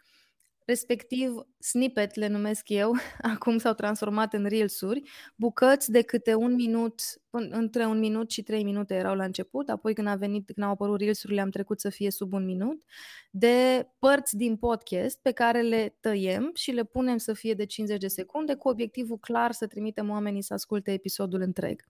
[0.64, 2.92] respectiv snippet le numesc eu,
[3.34, 5.02] acum s-au transformat în reelsuri,
[5.36, 7.00] bucăți de câte un minut,
[7.30, 10.72] între un minut și trei minute erau la început, apoi când a venit, când au
[10.72, 12.82] apărut reelsurile am trecut să fie sub un minut,
[13.30, 18.00] de părți din podcast pe care le tăiem și le punem să fie de 50
[18.00, 21.84] de secunde cu obiectivul clar să trimitem oamenii să asculte episodul întreg.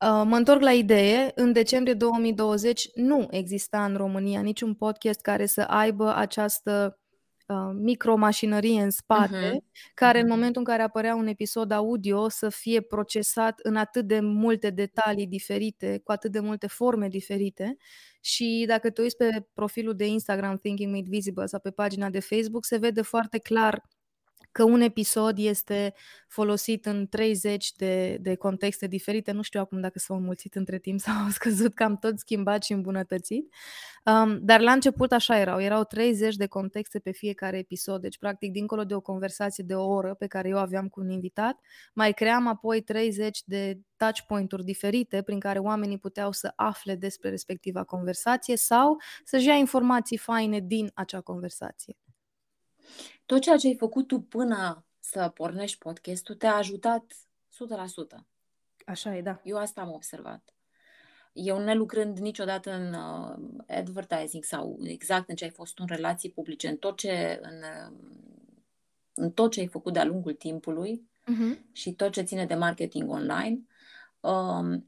[0.00, 1.32] Uh, mă întorc la idee.
[1.34, 6.98] În decembrie 2020 nu exista în România niciun podcast care să aibă această
[7.48, 9.92] uh, micromașinărie în spate, uh-huh.
[9.94, 10.34] care în mhm.
[10.34, 15.26] momentul în care apărea un episod audio să fie procesat în atât de multe detalii
[15.26, 17.76] diferite, cu atât de multe forme diferite.
[18.20, 22.20] Și dacă te uiți pe profilul de Instagram Thinking Made Visible sau pe pagina de
[22.20, 23.82] Facebook, se vede foarte clar
[24.52, 25.94] că un episod este
[26.28, 29.32] folosit în 30 de, de contexte diferite.
[29.32, 32.72] Nu știu acum dacă s-au înmulțit între timp sau au scăzut, cam tot schimbat și
[32.72, 33.54] îmbunătățit.
[34.04, 35.60] Um, dar la început așa erau.
[35.60, 38.00] Erau 30 de contexte pe fiecare episod.
[38.00, 41.10] Deci, practic, dincolo de o conversație de o oră pe care eu aveam cu un
[41.10, 41.60] invitat,
[41.94, 47.30] mai cream apoi 30 de touch point-uri diferite prin care oamenii puteau să afle despre
[47.30, 51.96] respectiva conversație sau să-și ia informații faine din acea conversație
[53.28, 57.12] tot ceea ce ai făcut tu până să pornești podcastul te-a ajutat
[58.18, 58.24] 100%.
[58.86, 59.40] Așa e, da.
[59.44, 60.54] Eu asta am observat.
[61.32, 66.30] Eu ne lucrând niciodată în uh, advertising sau exact în ce ai fost în relații
[66.30, 67.96] publice, în tot ce, în, uh,
[69.14, 71.72] în tot ce ai făcut de-a lungul timpului uh-huh.
[71.72, 73.60] și tot ce ține de marketing online,
[74.20, 74.86] um,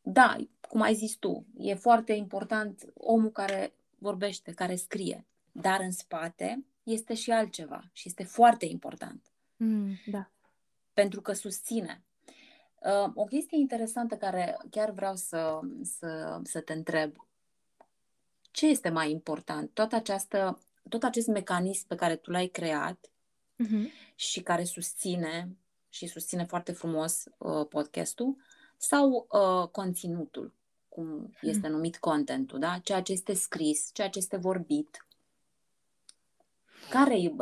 [0.00, 5.90] da, cum ai zis tu, e foarte important omul care vorbește, care scrie, dar în
[5.90, 9.32] spate este și altceva și este foarte important.
[9.56, 10.30] Mm, da.
[10.92, 12.04] Pentru că susține.
[12.80, 17.16] Uh, o chestie interesantă care chiar vreau să, să, să te întreb.
[18.50, 19.70] Ce este mai important?
[19.70, 23.10] Tot, această, tot acest mecanism pe care tu l-ai creat
[23.64, 24.14] mm-hmm.
[24.14, 25.56] și care susține
[25.88, 28.36] și susține foarte frumos uh, podcastul
[28.76, 30.54] sau uh, conținutul,
[30.88, 31.74] cum este mm.
[31.74, 32.78] numit contentul, da?
[32.82, 35.06] Ceea ce este scris, ceea ce este vorbit,
[36.88, 37.32] care e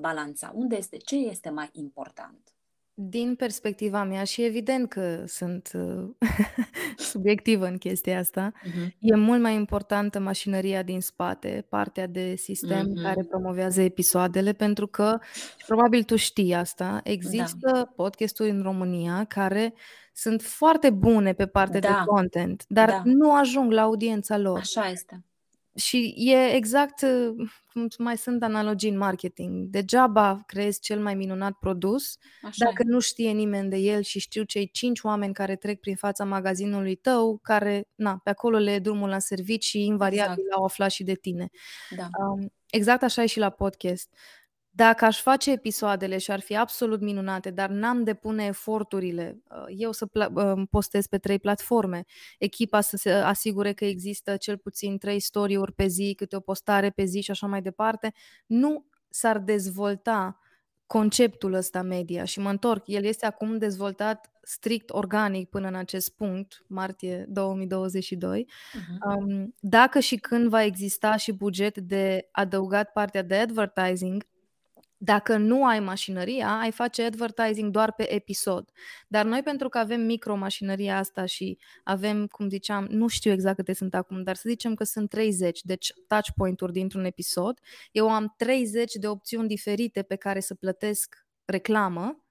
[0.00, 0.52] balanța?
[0.54, 0.96] Unde este?
[0.96, 2.50] Ce este mai important?
[2.98, 6.08] Din perspectiva mea și evident că sunt uh,
[7.10, 8.88] subiectivă în chestia asta, uh-huh.
[8.98, 13.02] e mult mai importantă mașinăria din spate, partea de sistem uh-huh.
[13.02, 15.18] care promovează episoadele, pentru că,
[15.66, 17.92] probabil tu știi asta, există da.
[17.96, 19.74] podcasturi în România care
[20.12, 21.88] sunt foarte bune pe partea da.
[21.88, 23.02] de content, dar da.
[23.04, 24.58] nu ajung la audiența lor.
[24.58, 25.24] Așa este.
[25.76, 29.66] Și e exact uh, cum mai sunt analogii în marketing.
[29.66, 32.90] Degeaba creezi cel mai minunat produs Așa dacă e.
[32.90, 36.94] nu știe nimeni de el și știu cei cinci oameni care trec prin fața magazinului
[36.94, 40.56] tău, care, na, pe acolo le e drumul la servici și invariabil exact.
[40.56, 41.50] au aflat și de tine.
[41.96, 42.08] Da.
[42.18, 44.08] Um, exact așa e și la podcast.
[44.76, 49.92] Dacă aș face episoadele și ar fi absolut minunate, dar n-am depune eforturile, uh, eu
[49.92, 52.04] să uh, postez pe trei platforme,
[52.38, 56.90] echipa să se asigure că există cel puțin trei story-uri pe zi, câte o postare
[56.90, 58.12] pe zi și așa mai departe,
[58.46, 60.40] nu s-ar dezvolta
[60.86, 66.16] conceptul ăsta media și mă întorc, el este acum dezvoltat strict organic până în acest
[66.16, 68.46] punct, martie 2022.
[68.48, 69.16] Uh-huh.
[69.16, 74.26] Um, dacă și când va exista și buget de adăugat partea de advertising,
[74.98, 78.70] dacă nu ai mașinăria, ai face advertising doar pe episod.
[79.08, 83.72] Dar noi, pentru că avem micromașinăria asta și avem, cum ziceam, nu știu exact câte
[83.72, 87.58] sunt acum, dar să zicem că sunt 30, deci touch point-uri dintr-un episod,
[87.92, 92.24] eu am 30 de opțiuni diferite pe care să plătesc reclamă,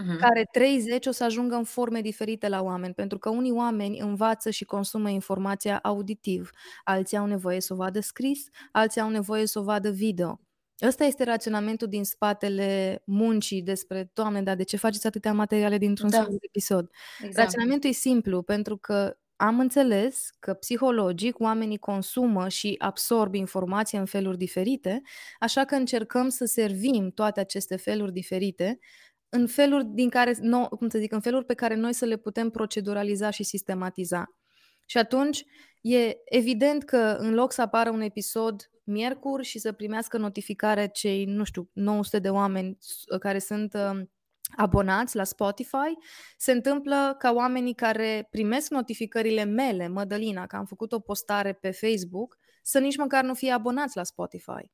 [0.00, 0.18] uh-huh.
[0.18, 4.50] care 30 o să ajungă în forme diferite la oameni, pentru că unii oameni învață
[4.50, 6.50] și consumă informația auditiv,
[6.84, 10.40] alții au nevoie să o vadă scris, alții au nevoie să o vadă video.
[10.82, 16.10] Ăsta este raționamentul din spatele muncii despre, Doamne, dar de ce faceți atâtea materiale dintr-un
[16.10, 16.16] da.
[16.16, 16.90] singur episod?
[17.18, 17.36] Exact.
[17.36, 24.06] Raționamentul e simplu, pentru că am înțeles că psihologic oamenii consumă și absorb informația în
[24.06, 25.02] feluri diferite,
[25.38, 28.78] așa că încercăm să servim toate aceste feluri diferite
[29.28, 32.16] în feluri din care, no, cum să zic, în feluri pe care noi să le
[32.16, 34.36] putem proceduraliza și sistematiza.
[34.86, 35.44] Și atunci
[35.80, 41.24] e evident că în loc să apară un episod miercuri și să primească notificare cei,
[41.24, 42.78] nu știu, 900 de oameni
[43.20, 44.00] care sunt uh,
[44.56, 45.96] abonați la Spotify,
[46.36, 51.70] se întâmplă ca oamenii care primesc notificările mele, Mădălina, că am făcut o postare pe
[51.70, 54.70] Facebook, să nici măcar nu fie abonați la Spotify.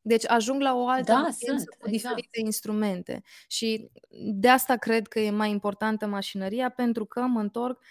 [0.00, 2.44] Deci ajung la o altă da, sunt, cu diferite exact.
[2.44, 3.22] instrumente.
[3.48, 3.90] Și
[4.34, 7.82] de asta cred că e mai importantă mașinăria, pentru că mă întorc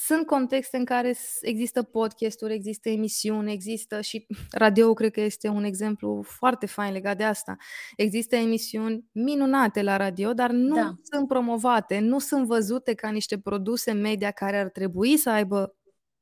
[0.00, 5.64] sunt contexte în care există podcasturi, există emisiuni, există și radio cred că este un
[5.64, 7.56] exemplu foarte fain legat de asta.
[7.96, 10.94] Există emisiuni minunate la radio, dar nu da.
[11.02, 15.76] sunt promovate, nu sunt văzute ca niște produse media care ar trebui să aibă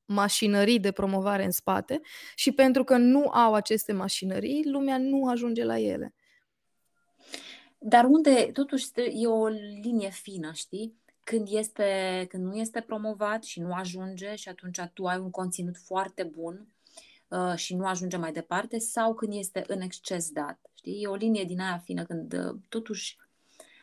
[0.04, 2.00] mașinării de promovare în spate
[2.34, 6.14] și pentru că nu au aceste mașinării, lumea nu ajunge la ele.
[7.78, 9.46] Dar unde, totuși, e o
[9.82, 11.04] linie fină, știi?
[11.30, 15.76] Când, este, când nu este promovat și nu ajunge și atunci tu ai un conținut
[15.76, 16.66] foarte bun
[17.28, 20.58] uh, și nu ajunge mai departe sau când este în exces dat.
[20.74, 21.02] Știi?
[21.02, 23.16] E o linie din aia fină când uh, totuși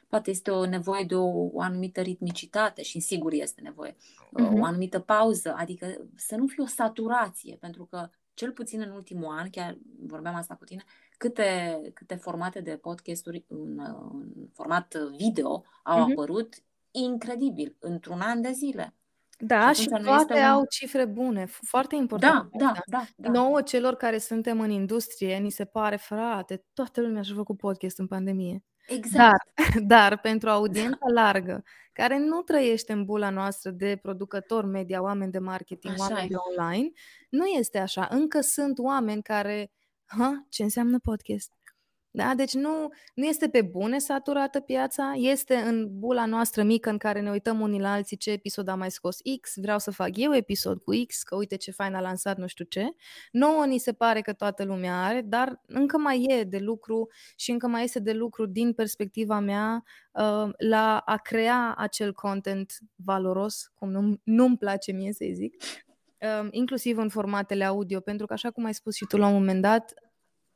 [0.08, 4.60] poate este o nevoie de o, o anumită ritmicitate și sigur este nevoie, uh-huh.
[4.60, 9.38] o anumită pauză, adică să nu fie o saturație, pentru că cel puțin în ultimul
[9.38, 10.84] an, chiar vorbeam asta cu tine,
[11.18, 13.80] câte, câte formate de podcasturi în,
[14.12, 16.12] în format video au uh-huh.
[16.12, 16.64] apărut
[16.94, 18.94] incredibil, într-un an de zile.
[19.38, 20.40] Da, și, și toate un...
[20.40, 22.50] au cifre bune, foarte important.
[22.52, 23.32] Da, da, da, da.
[23.32, 28.00] Nouă celor care suntem în industrie, ni se pare, frate, toată lumea și-a făcut podcast
[28.00, 28.64] în pandemie.
[28.88, 29.52] Exact.
[29.56, 31.64] Dar, dar pentru audiența largă,
[31.94, 36.30] care nu trăiește în bula noastră de producători media, oameni de marketing, așa oameni e.
[36.30, 36.92] de online,
[37.30, 38.08] nu este așa.
[38.12, 39.72] Încă sunt oameni care,
[40.06, 41.52] ha, ce înseamnă podcast?
[42.16, 42.34] Da?
[42.36, 47.22] Deci nu, nu este pe bune saturată piața, este în bula noastră mică în care
[47.22, 50.36] ne uităm unii la alții ce episod a mai scos X, vreau să fac eu
[50.36, 52.96] episod cu X, că uite ce fain a lansat nu știu ce.
[53.32, 57.52] Nouă ni se pare că toată lumea are, dar încă mai e de lucru și
[57.52, 63.72] încă mai este de lucru din perspectiva mea uh, la a crea acel content valoros,
[63.74, 68.52] cum nu, nu-mi place mie să-i zic, uh, inclusiv în formatele audio, pentru că așa
[68.52, 69.94] cum ai spus și tu la un moment dat,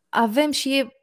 [0.09, 0.95] avem și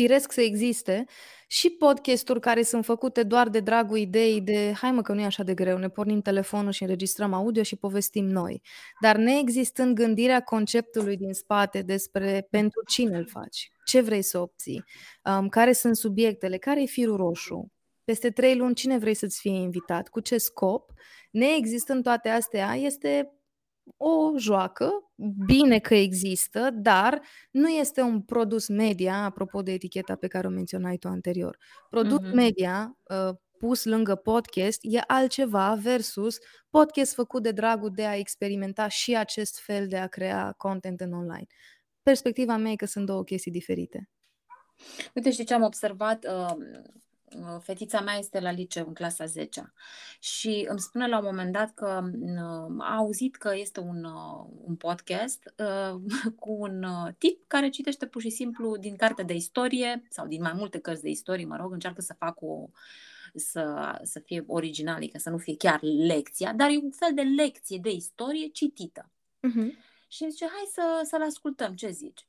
[0.00, 1.04] firesc să existe
[1.46, 5.24] și podcasturi care sunt făcute doar de dragul ideii de hai mă că nu e
[5.24, 8.62] așa de greu, ne pornim telefonul și înregistrăm audio și povestim noi.
[9.00, 14.84] Dar neexistând gândirea conceptului din spate despre pentru cine îl faci, ce vrei să obții,
[15.24, 17.72] um, care sunt subiectele, care e firul roșu,
[18.04, 20.92] peste trei luni cine vrei să-ți fie invitat, cu ce scop,
[21.30, 23.39] neexistând toate astea, este
[23.96, 25.12] o joacă,
[25.46, 30.50] bine că există, dar nu este un produs media, apropo de eticheta pe care o
[30.50, 31.58] menționai tu anterior.
[31.88, 32.32] Produs mm-hmm.
[32.32, 36.38] media uh, pus lângă podcast e altceva versus
[36.70, 41.12] podcast făcut de dragul de a experimenta și acest fel de a crea content în
[41.12, 41.46] online.
[42.02, 44.08] Perspectiva mea e că sunt două chestii diferite.
[45.14, 46.24] Uite, știi ce am observat?
[46.24, 46.82] Uh, Uh,
[47.60, 49.72] fetița mea este la liceu în clasa 10
[50.20, 54.46] și îmi spune la un moment dat că uh, a auzit că este un, uh,
[54.64, 55.54] un podcast
[56.40, 56.86] cu un
[57.18, 61.02] tip care citește pur și simplu din carte de istorie sau din mai multe cărți
[61.02, 62.68] de istorie, mă rog, încearcă să facă o
[63.34, 67.22] să, să fie original, adică să nu fie chiar lecția, dar e un fel de
[67.22, 69.10] lecție de istorie citită.
[69.48, 69.88] Uh-huh.
[70.08, 72.26] Și zice, hai să, să-l ascultăm, ce zici?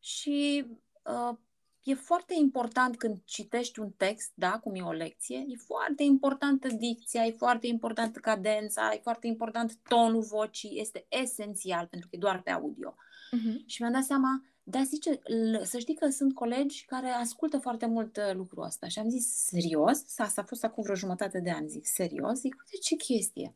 [0.00, 0.66] Și
[1.02, 1.36] uh,
[1.84, 6.68] e foarte important când citești un text, da, cum e o lecție, e foarte importantă
[6.68, 12.18] dicția, e foarte importantă cadența, e foarte important tonul vocii, este esențial pentru că e
[12.18, 12.94] doar pe audio.
[12.94, 13.64] Uh-huh.
[13.66, 15.20] Și mi-am dat seama, da, zice,
[15.62, 18.88] să știi că sunt colegi care ascultă foarte mult uh, lucrul ăsta.
[18.88, 20.18] Și am zis, serios?
[20.18, 21.68] Asta a fost acum vreo jumătate de ani.
[21.68, 22.38] Zic, serios?
[22.38, 23.54] Zic, uite ce chestie.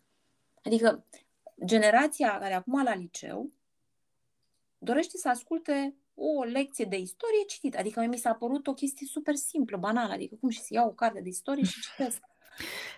[0.62, 1.04] Adică,
[1.64, 3.50] generația care acum la liceu
[4.78, 7.78] dorește să asculte o lecție de istorie citită.
[7.78, 10.12] Adică mi s-a părut o chestie super simplă, banală.
[10.12, 12.20] Adică cum și să iau o carte de istorie și citesc.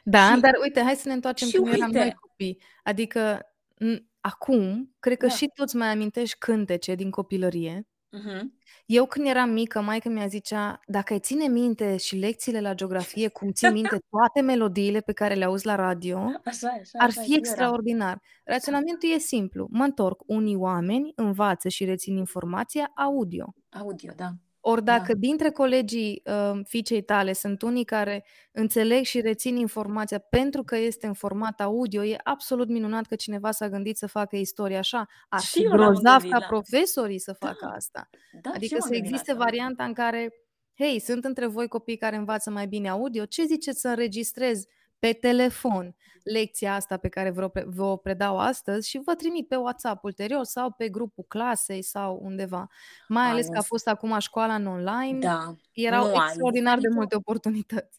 [0.04, 1.76] Da, și, dar uite, hai să ne întoarcem și cum uite.
[1.76, 2.62] eram noi copii.
[2.82, 3.40] Adică
[3.74, 5.34] n- acum, cred că da.
[5.34, 7.88] și toți mai amintești cântece din copilărie.
[8.18, 8.42] Uh-huh.
[8.86, 13.28] Eu când eram mică, maica mi-a zicea, dacă ai ține minte și lecțiile la geografie,
[13.28, 17.34] cum ții minte toate melodiile pe care le auzi la radio, așa, așa, ar fi
[17.34, 18.22] extraordinar.
[18.44, 19.66] Raționamentul e simplu.
[19.70, 20.20] Mă întorc.
[20.26, 23.54] Unii oameni învață și rețin informația audio.
[23.68, 24.30] Audio, da.
[24.60, 25.18] Ori dacă da.
[25.18, 31.06] dintre colegii uh, fiicei tale sunt unii care înțeleg și rețin informația pentru că este
[31.06, 35.06] în format audio, e absolut minunat că cineva s-a gândit să facă istorie așa.
[35.28, 37.74] Ar fi grozav ca profesorii să facă da.
[37.74, 38.08] asta.
[38.42, 40.32] Da, adică să existe varianta în care,
[40.78, 44.64] hei, sunt între voi copii care învață mai bine audio, ce ziceți să înregistrez
[45.00, 50.04] pe telefon lecția asta pe care vă, vă predau astăzi și vă trimit pe WhatsApp
[50.04, 52.68] ulterior sau pe grupul clasei sau undeva.
[53.08, 55.54] Mai ales că a fost acum școala în online, da.
[55.72, 57.98] erau nu extraordinar de multe oportunități.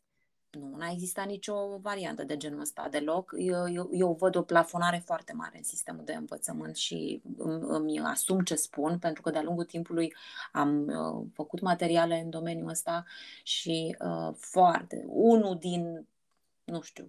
[0.52, 3.34] Nu, n-a existat nicio variantă de genul ăsta deloc.
[3.38, 8.00] Eu, eu, eu văd o plafonare foarte mare în sistemul de învățământ și îmi, îmi
[8.00, 10.14] asum ce spun, pentru că de-a lungul timpului
[10.52, 13.04] am uh, făcut materiale în domeniul ăsta
[13.44, 16.08] și uh, foarte, unul din
[16.72, 17.08] nu știu,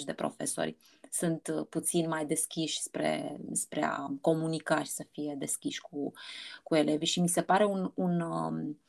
[0.00, 0.76] 20-30 de profesori
[1.10, 6.12] sunt uh, puțin mai deschiși spre, spre a comunica și să fie deschiși cu,
[6.62, 8.80] cu elevii și mi se pare un, un um,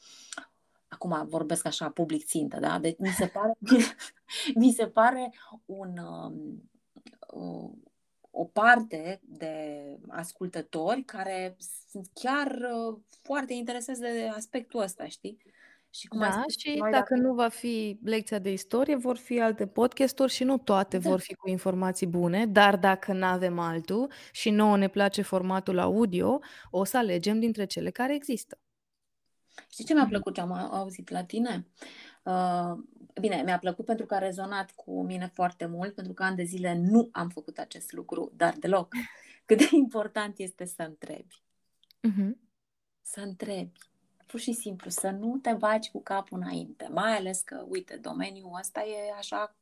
[0.88, 2.80] acum vorbesc așa public țintă, da?
[2.80, 3.54] Deci mi se pare,
[4.62, 5.34] mi se pare
[5.66, 5.98] un,
[7.34, 7.84] um,
[8.32, 11.56] o parte de ascultători care
[11.90, 15.38] sunt chiar uh, foarte interesați de aspectul ăsta, știi?
[15.92, 19.40] Și cum da, spus, și dacă, dacă nu va fi lecția de istorie, vor fi
[19.40, 21.10] alte podcasturi și nu toate da.
[21.10, 25.80] vor fi cu informații bune, dar dacă nu avem altul și nouă ne place formatul
[25.80, 26.40] audio,
[26.72, 28.60] o să alegem dintre cele care există.
[29.72, 31.68] Știi ce mi-a plăcut ce am auzit la tine?
[32.24, 32.72] Uh,
[33.22, 36.44] bine, mi-a plăcut pentru că a rezonat cu mine foarte mult, pentru că ani de
[36.44, 38.94] zile nu am făcut acest lucru, dar deloc.
[39.46, 41.44] Cât de important este să întrebi.
[42.08, 42.32] Uh-huh.
[43.02, 43.80] Să întrebi
[44.30, 48.58] pur și simplu să nu te bagi cu capul înainte, mai ales că, uite, domeniul
[48.60, 49.56] ăsta e așa,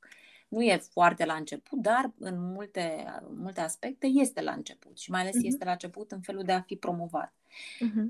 [0.48, 3.06] nu e foarte la început, dar în multe,
[3.36, 5.46] multe aspecte este la început și mai ales uh-huh.
[5.46, 7.34] este la început în felul de a fi promovat.
[7.76, 8.08] Uh-huh.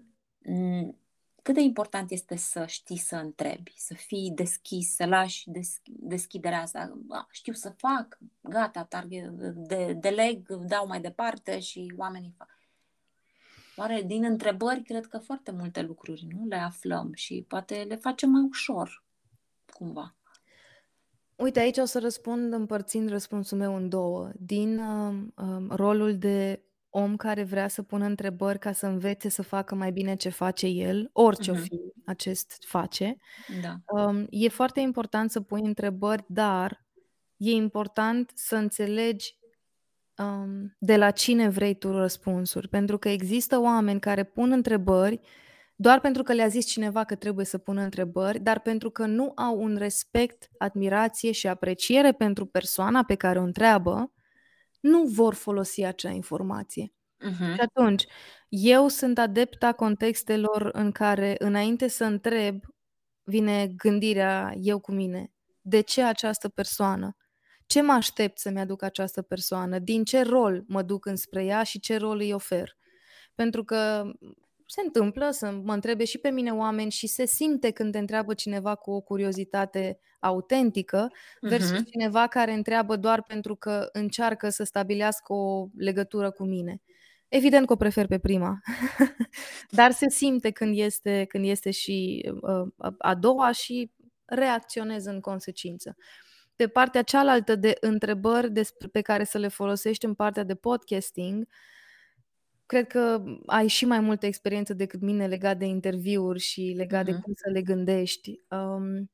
[1.41, 6.61] Cât de important este să știi să întrebi, să fii deschis, să lași des, deschiderea
[6.61, 6.97] asta.
[7.31, 12.56] Știu să fac, gata, target, de, deleg, dau mai departe și oamenii fac
[13.79, 18.29] Oare din întrebări cred că foarte multe lucruri nu le aflăm și poate le facem
[18.29, 19.03] mai ușor,
[19.73, 20.15] cumva.
[21.35, 24.31] Uite, aici o să răspund împărțind răspunsul meu în două.
[24.35, 29.41] Din uh, uh, rolul de om care vrea să pună întrebări ca să învețe să
[29.41, 31.53] facă mai bine ce face el, orice uh-huh.
[31.53, 31.63] o mhm.
[31.63, 33.17] fi acest face.
[33.61, 33.99] Da.
[34.01, 36.85] Um, e foarte important să pui întrebări, dar
[37.37, 39.36] e important să înțelegi
[40.17, 42.67] um, de la cine vrei tu răspunsuri.
[42.67, 45.19] Pentru că există oameni care pun întrebări
[45.79, 49.31] doar pentru că le-a zis cineva că trebuie să pună întrebări, dar pentru că nu
[49.35, 54.11] au un respect, admirație și apreciere pentru persoana pe care o întreabă,
[54.79, 56.93] nu vor folosi acea informație.
[57.25, 57.53] Uh-huh.
[57.53, 58.05] Și atunci,
[58.49, 62.63] eu sunt adepta contextelor în care, înainte să întreb,
[63.23, 65.31] vine gândirea eu cu mine.
[65.61, 67.15] De ce această persoană?
[67.67, 71.79] Ce mă aștept să-mi aduc această persoană, din ce rol mă duc înspre ea și
[71.79, 72.77] ce rol îi ofer.
[73.35, 74.11] Pentru că
[74.65, 78.33] se întâmplă să mă întrebe și pe mine oameni și se simte când te întreabă
[78.33, 81.11] cineva cu o curiozitate autentică
[81.41, 81.91] versus uh-huh.
[81.91, 86.81] cineva care întreabă doar pentru că încearcă să stabilească o legătură cu mine.
[87.27, 88.59] Evident că o prefer pe prima,
[89.69, 93.91] dar se simte când este, când este și uh, a doua și
[94.25, 95.95] reacționez în consecință.
[96.57, 101.47] Pe partea cealaltă de întrebări despre, pe care să le folosești în partea de podcasting,
[102.65, 107.05] cred că ai și mai multă experiență decât mine legat de interviuri și legat uh-huh.
[107.05, 107.21] de mhm.
[107.21, 108.39] cum să le gândești.
[108.49, 109.11] Um,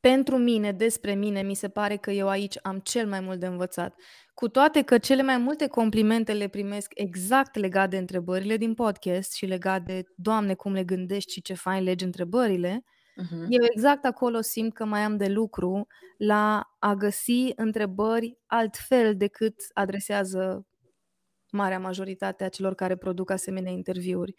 [0.00, 3.46] pentru mine, despre mine, mi se pare că eu aici am cel mai mult de
[3.46, 3.94] învățat.
[4.34, 9.32] Cu toate că cele mai multe complimente le primesc exact legat de întrebările din podcast
[9.32, 13.46] și legat de, Doamne, cum le gândești și ce fain legi întrebările, uh, Uh-huh.
[13.48, 19.54] Eu exact acolo simt că mai am de lucru la a găsi întrebări altfel decât
[19.72, 20.66] adresează
[21.50, 24.34] marea majoritate a celor care produc asemenea interviuri.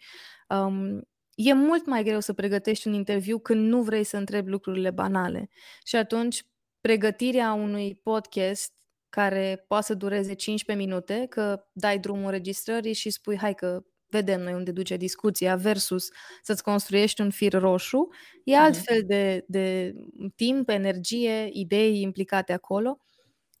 [0.48, 1.00] Um,
[1.34, 5.48] e mult mai greu să pregătești un interviu când nu vrei să întrebi lucrurile banale.
[5.84, 6.44] Și atunci,
[6.80, 8.72] pregătirea unui podcast
[9.08, 14.40] care poate să dureze 15 minute, că dai drumul înregistrării și spui, hai că vedem
[14.40, 16.08] noi unde duce discuția, versus
[16.42, 18.08] să-ți construiești un fir roșu,
[18.44, 18.64] e mhm.
[18.64, 19.94] altfel de, de
[20.36, 22.98] timp, energie, idei implicate acolo.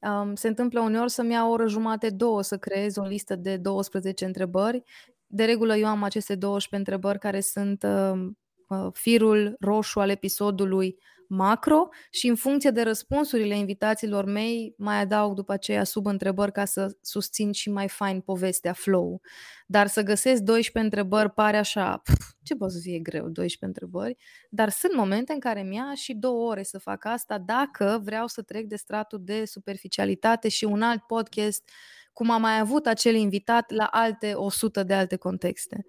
[0.00, 3.56] Um, se întâmplă uneori să-mi ia o oră jumate, două să creez o listă de
[3.56, 4.82] 12 întrebări.
[5.26, 8.28] De regulă eu am aceste 12 întrebări care sunt uh,
[8.68, 10.98] uh, firul roșu al episodului
[11.34, 16.64] macro și în funcție de răspunsurile invitațiilor mei mai adaug după aceea sub întrebări ca
[16.64, 19.20] să susțin și mai fain povestea flow.
[19.66, 24.16] Dar să găsesc 12 întrebări pare așa, pf, ce poate să fie greu, 12 întrebări,
[24.50, 28.42] dar sunt momente în care mi-a și două ore să fac asta dacă vreau să
[28.42, 31.70] trec de stratul de superficialitate și un alt podcast
[32.12, 35.86] cum am mai avut acel invitat la alte 100 de alte contexte.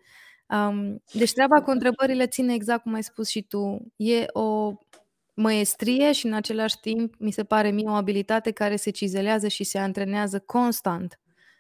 [0.48, 3.94] Um, deci treaba cu întrebările ține exact cum ai spus și tu.
[3.96, 4.74] E o
[5.34, 9.64] măestrie și în același timp mi se pare mie o abilitate care se cizelează și
[9.64, 11.20] se antrenează constant.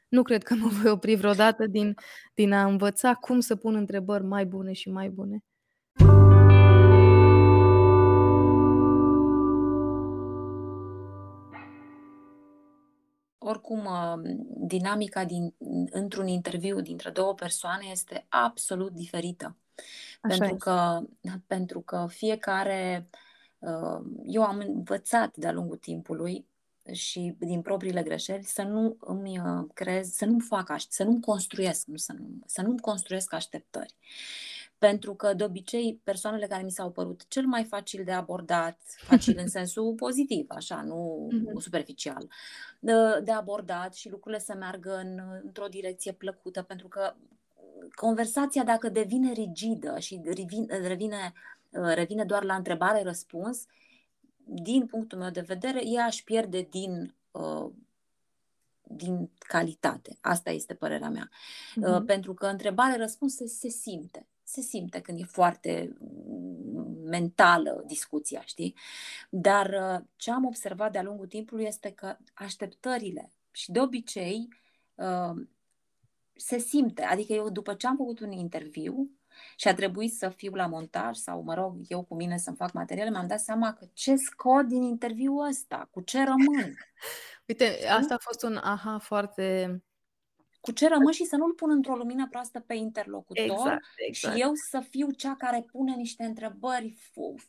[0.09, 1.95] Nu cred că mă voi opri vreodată din,
[2.34, 5.43] din a învăța cum să pun întrebări mai bune și mai bune.
[13.38, 14.36] Oricum, uh,
[14.67, 15.53] dinamica din,
[15.91, 19.57] într-un interviu dintre două persoane este absolut diferită.
[20.21, 21.01] Așa pentru că,
[21.47, 23.32] pentru că fiecare uh, uh,
[24.26, 26.45] eu am învățat de-a lungul timpului
[26.91, 31.86] și din propriile greșeli să nu îmi uh, creez, să nu-mi fac, să nu-mi construiesc,
[31.86, 33.95] nu să, nu, să nu-mi construiesc așteptări.
[34.78, 39.38] Pentru că, de obicei, persoanele care mi s-au părut cel mai facil de abordat, facil
[39.38, 41.61] în sensul pozitiv, așa, nu mm-hmm.
[41.61, 42.30] superficial,
[42.80, 42.93] de,
[43.24, 47.14] de abordat și lucrurile să meargă în, într-o direcție plăcută, pentru că
[47.95, 51.34] conversația, dacă devine rigidă și revine, revine,
[51.74, 53.65] revine doar la întrebare-răspuns,
[54.45, 57.71] din punctul meu de vedere, ea își pierde din, uh,
[58.82, 60.17] din calitate.
[60.21, 61.30] Asta este părerea mea.
[61.30, 62.05] Uh-huh.
[62.05, 64.28] Pentru că întrebare-răspuns se, se simte.
[64.43, 65.97] Se simte când e foarte
[67.03, 68.76] mentală discuția, știi?
[69.30, 74.47] Dar uh, ce am observat de-a lungul timpului este că așteptările și de obicei
[74.95, 75.41] uh,
[76.36, 77.03] se simte.
[77.03, 79.09] Adică eu după ce am făcut un interviu,
[79.55, 82.71] și a trebuit să fiu la montaj sau, mă rog, eu cu mine să-mi fac
[82.71, 86.77] materiale, m-am dat seama că ce scot din interviul ăsta, cu ce rămân.
[87.47, 89.81] Uite, asta a fost un aha foarte
[90.66, 94.36] cu ce rămân și să nu-l pun într-o lumină proastă pe interlocutor exact, exact.
[94.36, 96.97] și eu să fiu cea care pune niște întrebări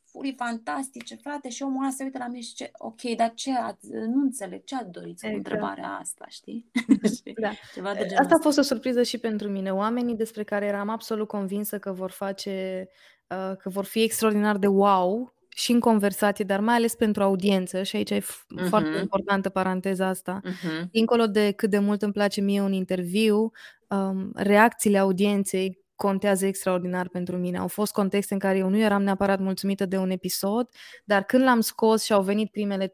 [0.05, 3.51] furii fantastice, frate, și omul ăla se uită la mine și zice, ok, dar ce,
[3.91, 5.33] nu înțeleg, ce ați dorit exact.
[5.33, 6.71] cu întrebarea asta, știi?
[7.41, 7.51] da.
[7.75, 9.73] Ceva de asta a fost o surpriză și pentru mine.
[9.73, 12.89] Oamenii despre care eram absolut convinsă că vor face,
[13.29, 17.83] uh, că vor fi extraordinar de wow, și în conversație, dar mai ales pentru audiență,
[17.83, 18.69] și aici e uh-huh.
[18.69, 20.91] foarte importantă paranteza asta, uh-huh.
[20.91, 23.51] dincolo de cât de mult îmi place mie un interviu,
[23.89, 27.59] um, reacțiile audienței contează extraordinar pentru mine.
[27.59, 30.69] Au fost contexte în care eu nu eram neapărat mulțumită de un episod,
[31.05, 32.91] dar când l-am scos și au venit primele 3-5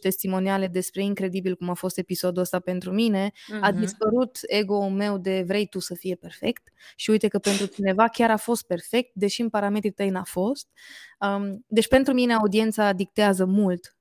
[0.00, 3.60] testimoniale despre incredibil cum a fost episodul ăsta pentru mine, uh-huh.
[3.60, 8.08] a dispărut ego-ul meu de vrei tu să fie perfect și uite că pentru cineva
[8.08, 10.68] chiar a fost perfect, deși în parametrii tăi n-a fost.
[11.18, 13.99] Um, deci pentru mine audiența dictează mult Uh,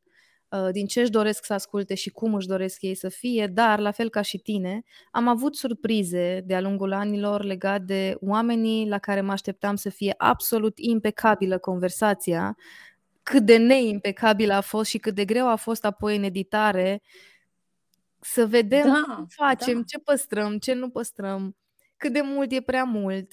[0.71, 3.91] din ce își doresc să asculte și cum își doresc ei să fie, dar, la
[3.91, 9.21] fel ca și tine, am avut surprize de-a lungul anilor legat de oamenii la care
[9.21, 12.57] mă așteptam să fie absolut impecabilă conversația,
[13.23, 17.01] cât de neimpecabilă a fost și cât de greu a fost apoi în editare
[18.19, 19.83] să vedem da, ce facem, da.
[19.87, 21.55] ce păstrăm, ce nu păstrăm,
[21.97, 23.31] cât de mult e prea mult,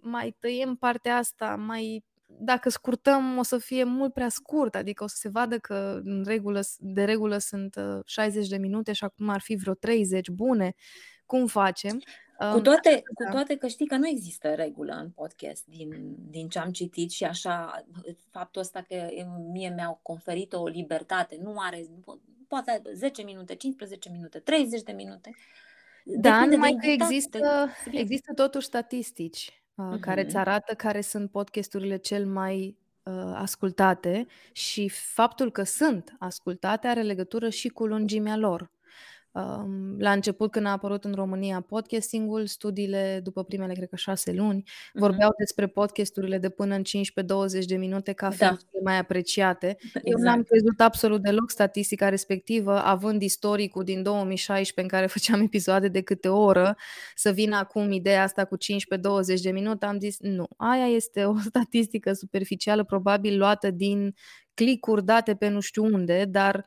[0.00, 2.04] mai tăiem partea asta, mai
[2.38, 6.24] dacă scurtăm, o să fie mult prea scurt, adică o să se vadă că în
[6.26, 10.74] regulă, de regulă sunt 60 uh, de minute și acum ar fi vreo 30 bune.
[11.26, 12.02] Cum facem?
[12.38, 16.48] Cu um, toate, cu toate că știi că nu există regulă în podcast din, din
[16.48, 17.84] ce am citit și așa,
[18.30, 19.08] faptul ăsta că
[19.52, 21.86] mie mi-au conferit o libertate, nu are,
[22.48, 25.30] poate 10 minute, 15 minute, 30 de minute.
[26.04, 32.26] Da, numai că există, există totuși statistici uh, care îți arată care sunt podcasturile cel
[32.26, 38.70] mai uh, ascultate și faptul că sunt ascultate are legătură și cu lungimea lor.
[39.98, 44.62] La început, când a apărut în România podcastingul, studiile, după primele, cred că șase luni,
[44.62, 44.92] uh-huh.
[44.92, 46.82] vorbeau despre podcasturile de până în
[47.62, 48.56] 15-20 de minute ca fiind da.
[48.56, 49.76] cele mai apreciate.
[49.78, 50.06] Exact.
[50.12, 55.88] Eu n-am crezut absolut deloc statistica respectivă, având istoricul din 2016 în care făceam episoade
[55.88, 56.76] de câte o oră,
[57.14, 61.34] să vină acum ideea asta cu 15-20 de minute, am zis nu, aia este o
[61.48, 64.14] statistică superficială, probabil luată din
[64.54, 66.66] clicuri date pe nu știu unde, dar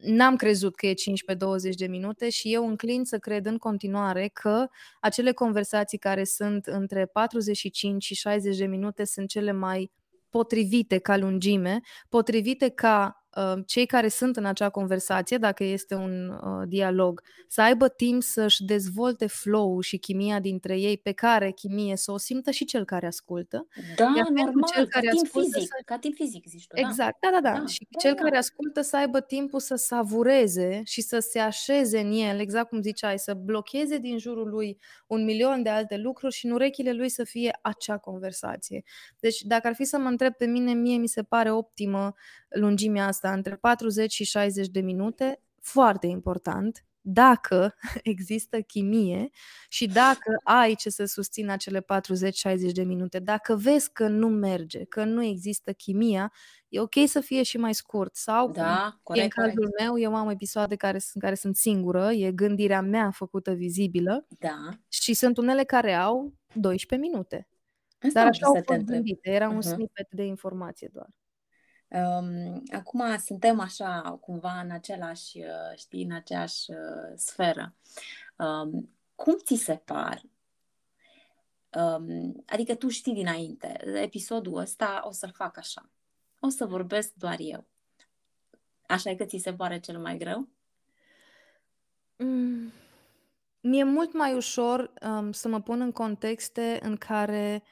[0.00, 4.66] n-am crezut că e 15-20 de minute și eu înclin să cred în continuare că
[5.00, 9.90] acele conversații care sunt între 45 și 60 de minute sunt cele mai
[10.30, 13.19] potrivite ca lungime, potrivite ca Uh,
[13.66, 18.64] cei care sunt în acea conversație, dacă este un uh, dialog, să aibă timp să-și
[18.64, 23.06] dezvolte flow și chimia dintre ei, pe care chimie să o simtă și cel care
[23.06, 23.66] ascultă.
[23.96, 25.82] Da, Iar normal, cel care ca timp fizic, să...
[25.84, 26.88] ca timp fizic, zici tu, da.
[26.88, 27.58] Exact, da, da, da.
[27.58, 28.22] da și da, cel da.
[28.22, 32.82] care ascultă să aibă timpul să savureze și să se așeze în el, exact cum
[32.82, 37.08] ziceai, să blocheze din jurul lui un milion de alte lucruri și în urechile lui
[37.08, 38.82] să fie acea conversație.
[39.20, 42.14] Deci, dacă ar fi să mă întreb pe mine, mie mi se pare optimă
[42.50, 49.30] lungimea asta între 40 și 60 de minute, foarte important, dacă există chimie
[49.68, 51.84] și dacă ai ce să susțină acele 40-60
[52.72, 53.18] de minute.
[53.18, 56.32] Dacă vezi că nu merge, că nu există chimia,
[56.68, 58.16] e ok să fie și mai scurt.
[58.16, 59.80] Sau, da, corect, în cazul corect.
[59.80, 64.68] meu, eu am episoade care sunt, care sunt singură, e gândirea mea făcută vizibilă da.
[64.88, 67.48] și sunt unele care au 12 minute.
[68.02, 69.54] Asta Dar așa au fost gândite, era uh-huh.
[69.54, 71.08] un snippet de informație doar.
[71.90, 77.74] Um, acum suntem așa, cumva, în același, uh, știi, în aceeași uh, sferă.
[78.36, 80.22] Um, cum ți se par?
[81.74, 85.90] Um, adică tu știi dinainte, episodul ăsta o să-l fac așa.
[86.40, 87.64] o să vorbesc doar eu.
[88.86, 90.48] Așa e că ți se pare cel mai greu?
[92.16, 92.72] Mm.
[93.60, 97.62] Mi-e mult mai ușor um, să mă pun în contexte în care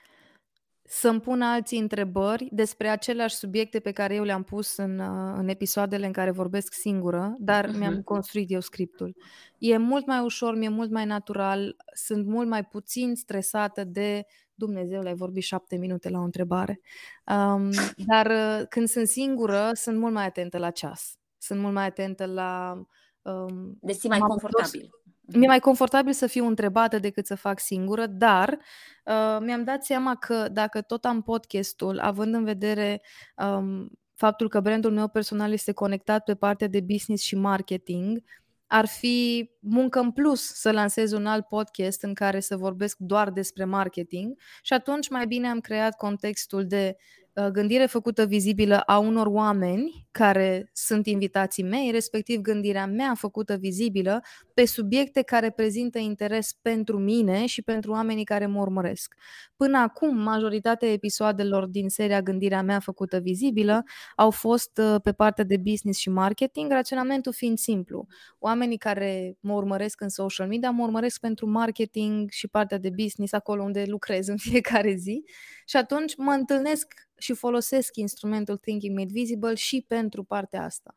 [0.91, 5.49] să-mi pun alții întrebări despre aceleași subiecte pe care eu le-am pus în, uh, în
[5.49, 7.78] episoadele în care vorbesc singură, dar uh-huh.
[7.78, 9.16] mi-am construit eu scriptul.
[9.59, 15.03] E mult mai ușor, mi-e mult mai natural, sunt mult mai puțin stresată de Dumnezeu,
[15.03, 16.80] le-ai vorbit șapte minute la o întrebare.
[17.26, 17.70] Um,
[18.11, 21.18] dar uh, când sunt singură, sunt mult mai atentă la ceas.
[21.39, 22.82] Sunt mult mai atentă la...
[23.22, 24.91] Um, deci mai confortabil.
[25.34, 28.58] Mi-e mai confortabil să fiu întrebată decât să fac singură, dar
[29.04, 33.02] uh, mi-am dat seama că dacă tot am podcastul, având în vedere
[33.36, 38.18] um, faptul că brandul meu personal este conectat pe partea de business și marketing,
[38.66, 43.30] ar fi muncă în plus să lansez un alt podcast în care să vorbesc doar
[43.30, 47.17] despre marketing și atunci mai bine am creat contextul de Uh,
[47.53, 54.20] gândire făcută vizibilă a unor oameni care sunt invitații mei, respectiv gândirea mea făcută vizibilă
[54.55, 59.14] pe subiecte care prezintă interes pentru mine și pentru oamenii care mă urmăresc.
[59.57, 63.82] Până acum, majoritatea episoadelor din seria Gândirea mea făcută vizibilă
[64.16, 68.07] au fost uh, pe partea de business și marketing, raționamentul fiind simplu.
[68.39, 73.32] Oamenii care mă urmăresc în social media mă urmăresc pentru marketing și partea de business
[73.32, 75.24] acolo unde lucrez în fiecare zi
[75.66, 80.96] și atunci mă întâlnesc și folosesc instrumentul Thinking Made Visible și pentru partea asta.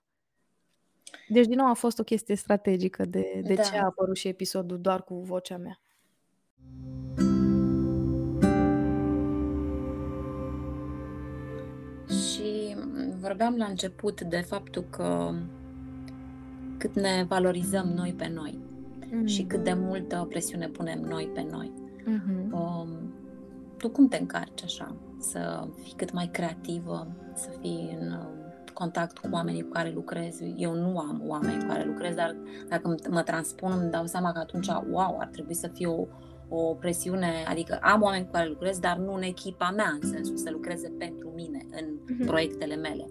[1.27, 3.61] Deci, din nou, a fost o chestie strategică de, de da.
[3.61, 5.79] ce a apărut și episodul doar cu vocea mea.
[12.07, 12.75] Și
[13.19, 15.33] vorbeam la început de faptul că
[16.77, 18.59] cât ne valorizăm noi pe noi
[19.05, 19.25] mm-hmm.
[19.25, 21.71] și cât de multă presiune punem noi pe noi.
[21.99, 22.51] Mm-hmm.
[22.51, 23.13] Um,
[23.77, 24.95] tu cum te încarci așa?
[25.21, 28.41] Să fii cât mai creativă, să fii în uh,
[28.73, 30.39] contact cu oamenii cu care lucrez.
[30.55, 32.35] Eu nu am oameni cu care lucrez, dar
[32.69, 36.07] dacă mă transpun îmi dau seama că atunci, wow, ar trebui să fie o,
[36.49, 40.37] o presiune, adică am oameni cu care lucrez, dar nu în echipa mea, în sensul
[40.37, 42.25] să lucreze pentru mine, în uh-huh.
[42.25, 43.05] proiectele mele.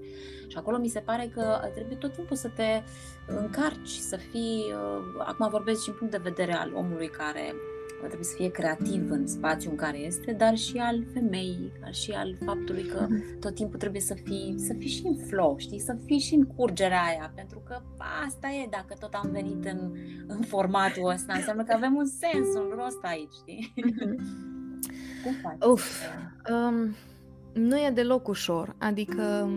[0.46, 2.82] Și acolo mi se pare că trebuie tot timpul să te
[3.26, 7.54] încarci, să fii, uh, acum vorbesc și în punct de vedere al omului care
[8.06, 12.36] trebuie să fie creativ în spațiul în care este, dar și al femeii, și al
[12.44, 13.06] faptului că
[13.40, 16.44] tot timpul trebuie să fii, să fii și în flow, știi, să fii și în
[16.44, 17.80] curgerea aia, pentru că
[18.24, 19.90] asta e, dacă tot am venit în,
[20.26, 23.72] în formatul ăsta, înseamnă că avem un sens, un rost aici, știi?
[25.24, 25.70] Cum faci?
[25.70, 26.06] Uf,
[26.50, 26.94] um,
[27.52, 29.50] nu e deloc ușor, adică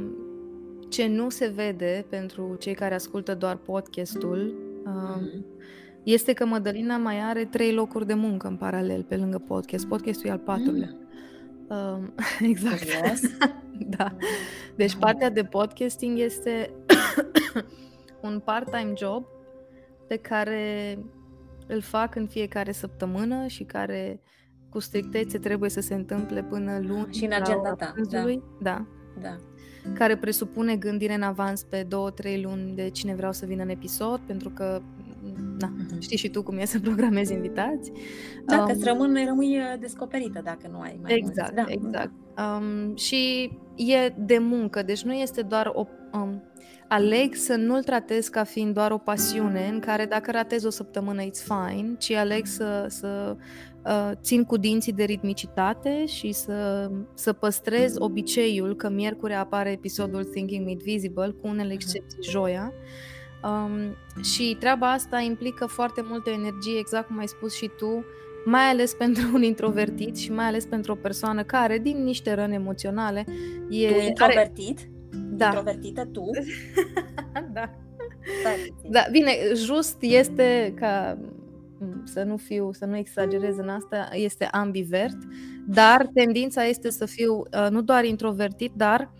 [0.89, 5.54] ce nu se vede pentru cei care ascultă doar podcastul, um, mm-hmm
[6.04, 9.88] este că Mădălina mai are trei locuri de muncă în paralel pe lângă podcast.
[9.88, 10.89] Podcastul e al patrulea.
[10.89, 11.04] Mm.
[11.78, 12.14] Um,
[12.49, 12.84] exact.
[13.97, 14.16] da.
[14.76, 16.70] Deci partea de podcasting este
[18.28, 19.26] un part-time job
[20.08, 20.97] pe care
[21.68, 24.22] îl fac în fiecare săptămână și care
[24.70, 27.14] cu strictețe trebuie să se întâmple până luni.
[27.14, 27.93] Și în agenda ta.
[28.10, 28.26] Da.
[28.62, 28.86] da.
[29.22, 29.36] Da.
[29.93, 33.70] Care presupune gândire în avans pe două, trei luni de cine vreau să vină în
[33.70, 34.82] episod, pentru că
[35.60, 36.00] na, uh-huh.
[36.00, 37.92] știi și tu cum e să programezi invitați.
[38.46, 41.72] Dacă um, îți rămân, rămâi uh, descoperită dacă nu ai mai Exact, mulți.
[41.72, 41.88] da.
[41.88, 42.12] exact.
[42.38, 45.88] Um, și e de muncă, deci nu este doar o...
[46.14, 46.44] Um,
[46.88, 51.22] aleg să nu-l tratez ca fiind doar o pasiune în care dacă ratez o săptămână
[51.24, 53.36] it's fine, ci aleg să, să
[53.86, 60.24] uh, țin cu dinții de ritmicitate și să, să păstrez obiceiul că miercuri apare episodul
[60.24, 62.74] Thinking Made Visible cu unele excepții joia
[63.44, 68.06] Um, și treaba asta implică foarte multă energie, exact cum ai spus și tu,
[68.46, 72.54] mai ales pentru un introvertit și mai ales pentru o persoană care, din niște răni
[72.54, 73.26] emoționale,
[73.70, 73.91] e...
[73.91, 74.80] Tu introvertit?
[74.80, 74.89] Are...
[75.14, 75.46] Da.
[75.46, 76.24] Introvertită tu?
[77.54, 77.70] da.
[78.89, 81.18] Da, bine, just este ca
[82.04, 85.18] să nu fiu, să nu exagerez în asta, este ambivert,
[85.68, 89.12] dar tendința este să fiu uh, nu doar introvertit, dar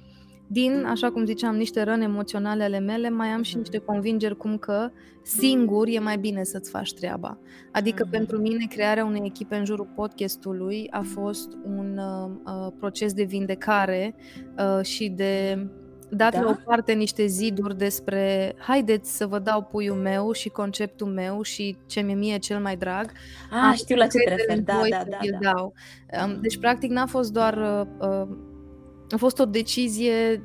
[0.47, 4.57] din, așa cum ziceam, niște răni emoționale ale mele, mai am și niște convingeri cum
[4.57, 4.91] că
[5.21, 7.37] singur e mai bine să-ți faci treaba.
[7.71, 8.11] Adică mm-hmm.
[8.11, 13.23] pentru mine crearea unei echipe în jurul podcastului a fost un uh, uh, proces de
[13.23, 14.15] vindecare
[14.57, 15.65] uh, și de
[16.09, 16.41] dat da?
[16.41, 21.41] la o parte niște ziduri despre haideți să vă dau puiul meu și conceptul meu
[21.41, 23.11] și ce mi-e mie cel mai drag.
[23.51, 25.51] Ah, știu la ce te referi, da, da, da, da.
[25.51, 25.73] Dau.
[26.41, 28.27] Deci, practic, n-a fost doar uh, uh,
[29.14, 30.41] a fost o decizie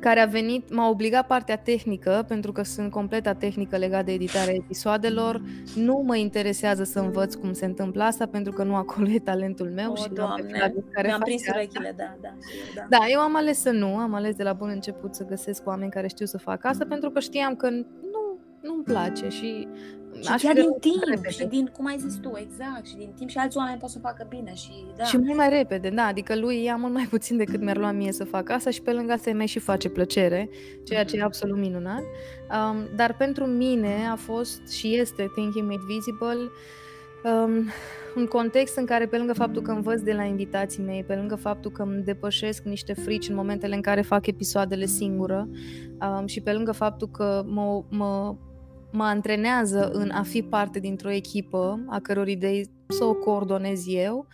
[0.00, 4.54] care a venit, m-a obligat partea tehnică, pentru că sunt completa tehnică legată de editarea
[4.54, 5.42] episoadelor.
[5.74, 9.70] Nu mă interesează să învăț cum se întâmplă asta, pentru că nu acolo e talentul
[9.74, 9.92] meu.
[9.92, 12.34] O, și Doamne, care mi-am prins urechile, da, da,
[12.74, 12.86] da.
[12.88, 15.90] Da, eu am ales să nu, am ales de la bun început să găsesc oameni
[15.90, 19.68] care știu să facă asta, pentru că știam că nu, nu-mi place și
[20.22, 21.30] și chiar din timp repede.
[21.30, 23.98] și din, cum ai zis tu, exact, și din timp și alți oameni pot să
[23.98, 25.04] facă bine și da.
[25.04, 28.12] Și mult mai repede, da, adică lui ia mult mai puțin decât mi-ar lua mie
[28.12, 30.48] să fac asta și pe lângă asta mai și face plăcere,
[30.84, 31.26] ceea ce e mhm.
[31.26, 32.02] absolut minunat.
[32.02, 36.50] Um, dar pentru mine a fost și este Thinking Made Visible
[37.24, 37.68] um,
[38.16, 41.34] un context în care pe lângă faptul că învăț de la invitații mei, pe lângă
[41.34, 45.48] faptul că îmi depășesc niște frici în momentele în care fac episoadele singură
[46.00, 48.36] um, și pe lângă faptul că mă, mă
[48.92, 54.26] mă antrenează în a fi parte dintr-o echipă a căror idei să o coordonez eu.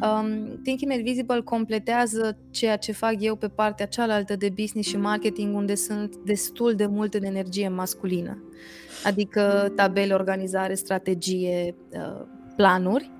[0.00, 4.96] Um, Thinking Made Visible completează ceea ce fac eu pe partea cealaltă de business și
[4.96, 8.42] marketing, unde sunt destul de mult în energie masculină.
[9.04, 13.10] Adică tabele, organizare, strategie, uh, planuri,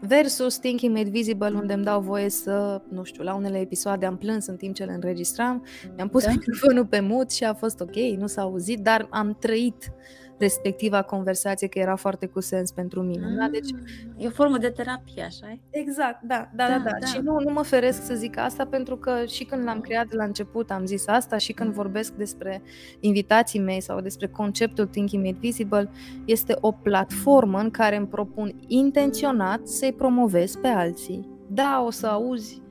[0.00, 4.16] versus Thinking Made Visible, unde îmi dau voie să, nu știu, la unele episoade am
[4.16, 5.64] plâns în timp ce le înregistram,
[5.96, 6.30] mi-am pus da?
[6.30, 9.92] microfonul pe mut și a fost ok, nu s-a auzit, dar am trăit
[10.40, 13.26] respectiva conversație, că era foarte cu sens pentru mine.
[13.26, 13.48] Mm, da?
[13.48, 13.70] Deci,
[14.16, 16.72] e o formă de terapie, așa Exact, da, da, da.
[16.72, 16.96] da, da.
[17.00, 17.06] da.
[17.06, 20.24] Și nu, nu mă feresc să zic asta pentru că și când l-am creat la
[20.24, 22.62] început am zis asta și când vorbesc despre
[23.00, 25.90] invitații mei sau despre conceptul Thinking Made Visible,
[26.24, 31.28] este o platformă în care îmi propun intenționat să-i promovez pe alții.
[31.48, 32.62] Da, o să auzi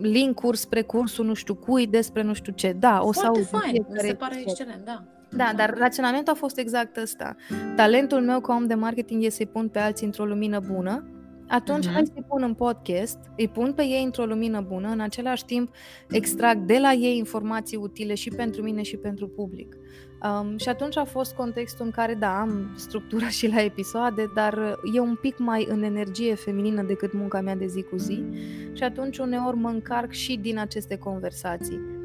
[0.00, 2.72] link-uri spre cursul nu știu cui, despre nu știu ce.
[2.72, 3.66] Da, o Foarte să auzi.
[3.66, 5.04] fain, mi se pare excelent, da.
[5.30, 7.36] Da, dar raționamentul a fost exact ăsta.
[7.76, 11.04] Talentul meu ca om de marketing e să-i pun pe alții într-o lumină bună,
[11.48, 11.92] atunci uh-huh.
[11.92, 15.74] hai să-i pun în podcast, îi pun pe ei într-o lumină bună, în același timp
[16.08, 19.76] extrag de la ei informații utile și pentru mine și pentru public.
[20.22, 24.78] Um, și atunci a fost contextul în care, da, am structura și la episoade, dar
[24.94, 28.24] e un pic mai în energie feminină decât munca mea de zi cu zi
[28.72, 31.99] și atunci uneori mă încarc și din aceste conversații.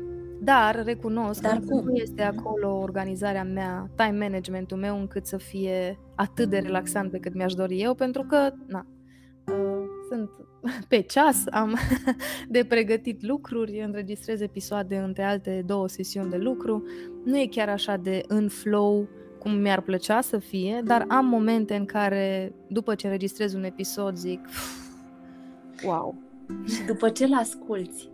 [0.45, 1.83] Dar recunosc Dar că cum?
[1.85, 7.19] nu este acolo organizarea mea, time managementul meu încât să fie atât de relaxant pe
[7.19, 8.85] cât mi-aș dori eu, pentru că, na,
[9.47, 10.29] uh, sunt
[10.89, 11.77] pe ceas, am
[12.47, 16.83] de pregătit lucruri, înregistrez episoade între alte două sesiuni de lucru.
[17.23, 19.07] Nu e chiar așa de în flow
[19.39, 24.15] cum mi-ar plăcea să fie, dar am momente în care, după ce înregistrez un episod,
[24.15, 24.39] zic,
[25.85, 26.15] wow.
[26.67, 28.09] Și după ce l asculți,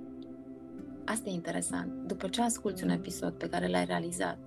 [1.11, 2.07] Asta e interesant.
[2.07, 4.37] După ce asculti un episod pe care l-ai realizat,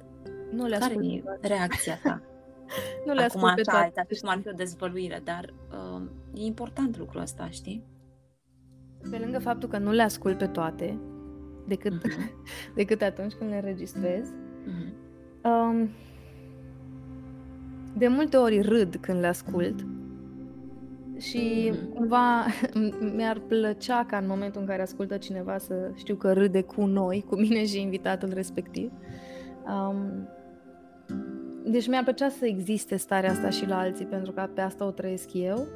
[0.51, 2.23] nu le care e reacția ta?
[3.07, 4.17] nu le Acum ascult așa, pe toate.
[4.21, 6.03] cum ar fi o dezvăluire, dar uh,
[6.35, 7.85] e important lucrul ăsta, știi?
[9.11, 10.99] Pe lângă faptul că nu le ascult pe toate,
[11.67, 12.31] decât, uh-huh.
[12.77, 14.93] decât atunci când le înregistrez, uh-huh.
[15.43, 15.89] um,
[17.97, 19.87] de multe ori râd când le ascult
[21.19, 22.47] și cumva
[23.17, 27.25] mi-ar plăcea ca în momentul în care ascultă cineva să știu că râde cu noi,
[27.29, 28.93] cu mine și invitatul respectiv.
[29.67, 30.29] Um,
[31.67, 34.91] deci mi-ar plăcea să existe starea asta și la alții, pentru că pe asta o
[34.91, 35.67] trăiesc eu.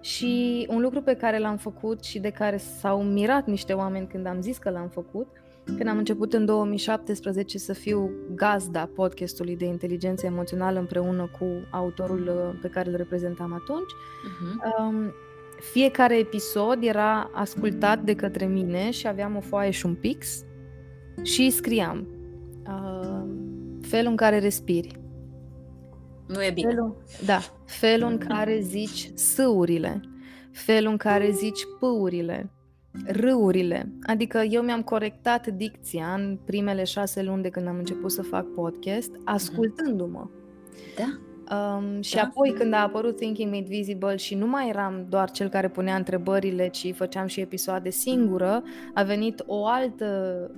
[0.00, 4.26] Și un lucru pe care l-am făcut și de care s-au mirat niște oameni când
[4.26, 5.26] am zis că l-am făcut,
[5.64, 12.28] când am început în 2017 să fiu gazda podcastului de inteligență emoțională împreună cu autorul
[12.28, 14.78] uh, pe care îl reprezentam atunci, uh-huh.
[14.78, 15.12] um,
[15.72, 20.44] fiecare episod era ascultat de către mine și aveam o foaie și un pix
[21.22, 22.06] și scriam
[22.68, 23.22] uh,
[23.80, 24.98] felul în care respiri.
[26.26, 26.68] Nu e bine.
[26.68, 30.00] Felul, da, felul în care zici sâurile,
[30.52, 32.53] felul în care zici pâurile,
[33.06, 33.92] râurile.
[34.02, 38.46] Adică eu mi-am corectat dicția în primele șase luni de când am început să fac
[38.46, 40.26] podcast, ascultându-mă.
[40.96, 41.18] Da.
[41.50, 42.22] Um, și da.
[42.22, 45.96] apoi când a apărut Thinking Made Visible și nu mai eram doar cel care punea
[45.96, 48.62] întrebările, ci făceam și episoade singură,
[48.94, 50.50] a venit o altă,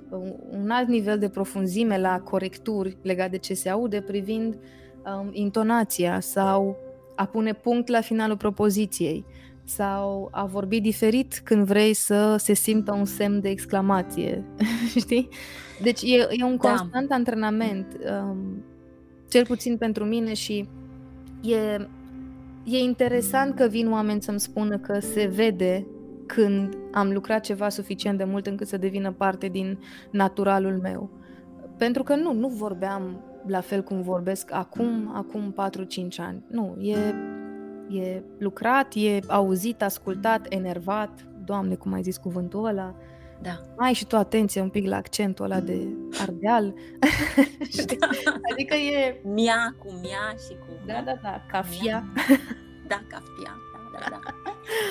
[0.49, 6.19] un alt nivel de profunzime la corecturi legat de ce se aude privind um, intonația
[6.19, 6.77] sau
[7.15, 9.25] a pune punct la finalul propoziției
[9.67, 14.43] sau a vorbi diferit când vrei să se simtă un semn de exclamație,
[14.99, 15.29] știi?
[15.81, 16.69] Deci e, e un da.
[16.69, 17.15] constant da.
[17.15, 18.63] antrenament, um,
[19.29, 20.67] cel puțin pentru mine și
[21.41, 21.87] e,
[22.63, 25.87] e interesant că vin oameni să-mi spună că se vede
[26.25, 29.79] când am lucrat ceva suficient de mult încât să devină parte din
[30.11, 31.09] naturalul meu.
[31.77, 35.55] Pentru că nu, nu vorbeam la fel cum vorbesc acum, acum
[36.13, 36.43] 4-5 ani.
[36.47, 36.97] Nu, e
[37.89, 42.95] E lucrat, e auzit, ascultat, enervat, Doamne, cum ai zis cuvântul ăla,
[43.41, 43.61] Da.
[43.75, 45.87] Ai și tu atenție un pic la accentul ăla de
[46.21, 46.73] ardeal.
[47.77, 47.97] Știi?
[48.51, 49.21] adică e...
[49.23, 50.85] Mia cu mia și cu...
[50.85, 52.03] Da, da, da, cafia.
[52.87, 53.55] Da, cafia.
[53.93, 54.33] Da, da, da.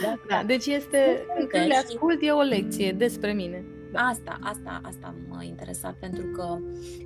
[0.02, 0.42] Da, da.
[0.46, 3.64] Deci este, când le ascult, e o lecție despre mine.
[3.92, 4.00] Da.
[4.00, 6.58] Asta, asta, asta m-a interesat pentru că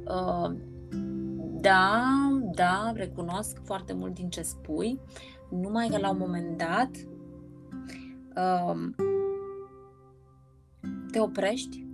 [0.05, 0.57] uh,
[1.61, 2.03] da,
[2.55, 5.01] da, recunosc foarte mult din ce spui,
[5.51, 6.91] numai că la un moment dat
[8.37, 8.89] uh,
[11.11, 11.87] te oprești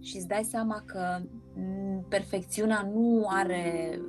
[0.00, 1.20] și îți dai seama că
[2.08, 4.00] perfecțiunea nu are.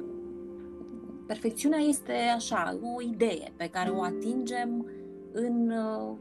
[1.27, 4.85] Perfecțiunea este așa, o idee pe care o atingem
[5.31, 5.69] în.
[5.69, 6.17] Uh,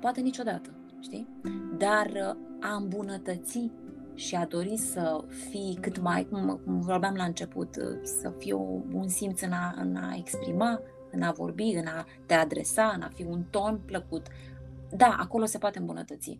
[0.00, 0.70] poate niciodată,
[1.00, 1.28] știi?
[1.78, 3.70] Dar uh, a îmbunătăți
[4.14, 8.54] și a dori să fii cât mai, cum, cum vorbeam la început, uh, să fie
[8.92, 13.02] un simț în a, în a exprima, în a vorbi, în a te adresa, în
[13.02, 14.26] a fi un ton plăcut,
[14.96, 16.36] da, acolo se poate îmbunătăți,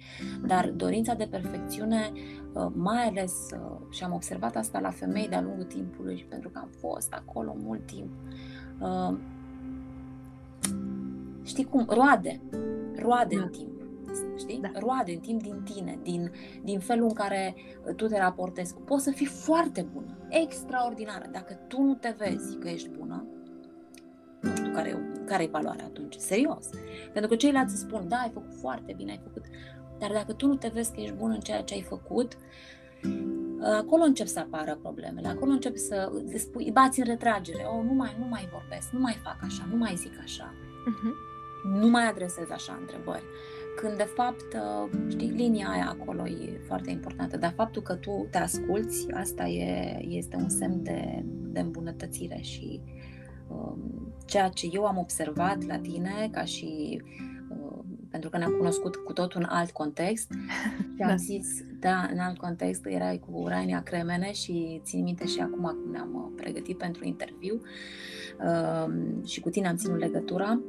[0.47, 2.13] dar dorința de perfecțiune,
[2.53, 6.59] uh, mai ales, uh, și am observat asta la femei de-a lungul timpului, pentru că
[6.59, 8.11] am fost acolo mult timp,
[8.81, 9.17] uh,
[11.43, 12.41] știi cum, roade,
[12.97, 13.43] roade da.
[13.43, 13.74] în timp.
[14.39, 14.61] Știi?
[14.61, 14.71] Da.
[14.75, 16.31] Roade în timp din tine, din,
[16.63, 17.55] din felul în care
[17.97, 18.75] tu te raportezi.
[18.75, 21.29] Poți să fii foarte bună, extraordinară.
[21.33, 23.27] Dacă tu nu te vezi că ești bună,
[24.41, 26.15] nu știu care e care e valoarea atunci?
[26.15, 26.69] Serios.
[27.13, 29.45] Pentru că ceilalți îți spun, da, ai făcut foarte bine, ai făcut.
[29.99, 32.37] Dar dacă tu nu te vezi că ești bun în ceea ce ai făcut,
[33.63, 37.93] acolo încep să apară problemele, acolo încep să îți spui, bați în retragere, oh, nu
[37.93, 41.15] mai, nu mai vorbesc, nu mai fac așa, nu mai zic așa, uh-huh.
[41.81, 43.25] nu mai adresez așa întrebări.
[43.77, 44.57] Când de fapt,
[45.09, 49.99] știi, linia aia acolo e foarte importantă, dar faptul că tu te asculți, asta e,
[50.09, 52.81] este un semn de, de îmbunătățire și
[53.49, 57.03] um, ceea ce eu am observat la tine, ca și
[57.49, 57.79] uh,
[58.11, 60.33] pentru că ne-am cunoscut cu tot un alt context
[60.97, 61.17] și am da.
[61.17, 61.49] zis,
[61.81, 66.15] da, în alt context erai cu Rainia Cremene și țin minte și acum cum ne-am
[66.15, 67.61] uh, pregătit pentru interviu
[68.45, 68.95] uh,
[69.27, 70.61] și cu tine am ținut legătura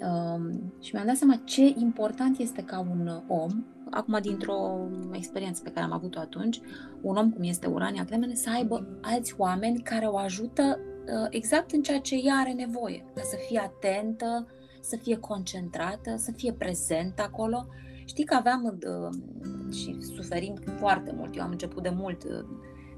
[0.00, 5.70] uh, și mi-am dat seama ce important este ca un om, acum dintr-o experiență pe
[5.70, 6.60] care am avut-o atunci,
[7.00, 11.72] un om cum este Urania Cremene, să aibă alți oameni care o ajută Uh, exact
[11.72, 14.46] în ceea ce ea are nevoie, ca să fie atentă,
[14.80, 17.66] să fie concentrată, să fie prezentă acolo.
[18.04, 22.44] Știi că aveam uh, și suferim foarte mult, eu am început de mult uh,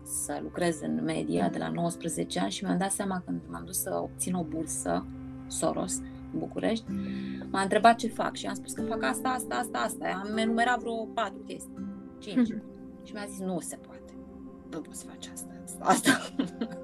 [0.05, 3.81] să lucrez în media de la 19 ani și mi-am dat seama când m-am dus
[3.81, 5.07] să obțin o bursă
[5.47, 6.85] Soros în București,
[7.51, 10.23] m-a întrebat ce fac și am spus că fac asta, asta, asta, asta.
[10.25, 11.75] Am enumerat vreo patru chestii,
[12.19, 12.49] cinci.
[13.03, 14.15] și mi-a zis nu se poate,
[14.71, 16.11] nu poți să faci asta, asta.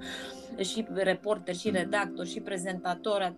[0.70, 3.34] și reporter, și redactor, și prezentator.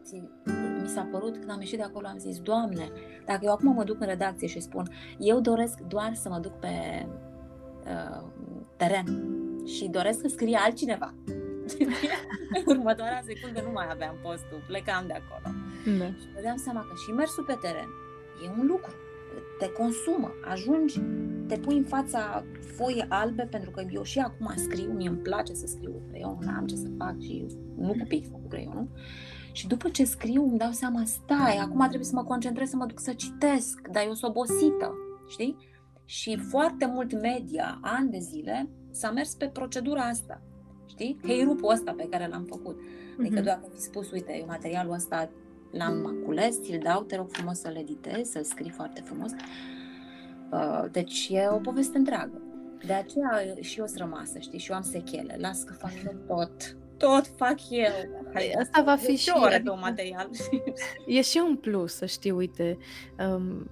[0.83, 2.91] Mi s-a părut când am ieșit de acolo, am zis, Doamne,
[3.27, 4.89] dacă eu acum mă duc în redacție și spun,
[5.19, 7.07] eu doresc doar să mă duc pe
[7.87, 8.23] uh,
[8.77, 9.25] teren
[9.65, 11.15] și doresc să scrie altcineva.
[12.73, 15.55] următoarea secundă nu mai aveam postul, plecam de acolo.
[15.99, 16.07] Da.
[16.21, 17.89] Și mă dăm seama că și mersul pe teren
[18.45, 18.95] e un lucru
[19.59, 21.01] te consumă, ajungi,
[21.47, 22.45] te pui în fața
[22.77, 26.39] foii albe, pentru că eu și acum scriu, mie îmi place să scriu cu creion,
[26.41, 27.47] n-am ce să fac și
[27.77, 28.89] nu cu pixul, cu creionul.
[29.53, 32.87] Și după ce scriu îmi dau seama, stai, acum trebuie să mă concentrez să mă
[32.87, 34.95] duc să citesc, dar eu sunt obosită,
[35.29, 35.57] știi?
[36.05, 40.43] Și foarte mult media, ani de zile, s-a mers pe procedura asta,
[40.87, 41.19] știi?
[41.27, 42.81] Heirupul ăsta pe care l-am făcut.
[43.19, 43.45] Adică uh-huh.
[43.45, 45.31] dacă fi spus, uite, materialul ăsta
[45.71, 49.31] l-am cules, ți-l dau, te rog frumos să-l editezi, să-l scrii foarte frumos.
[50.51, 52.43] Uh, deci e o poveste întreagă.
[52.87, 55.37] De aceea și eu sunt rămasă, știi, și eu am sechele.
[55.39, 56.77] Las că fac eu tot.
[56.97, 57.93] Tot fac eu.
[58.33, 59.33] Hai, Asta va fi și...
[59.35, 60.31] ore de material.
[61.07, 62.79] E și un plus, să știi, uite,
[63.19, 63.71] um,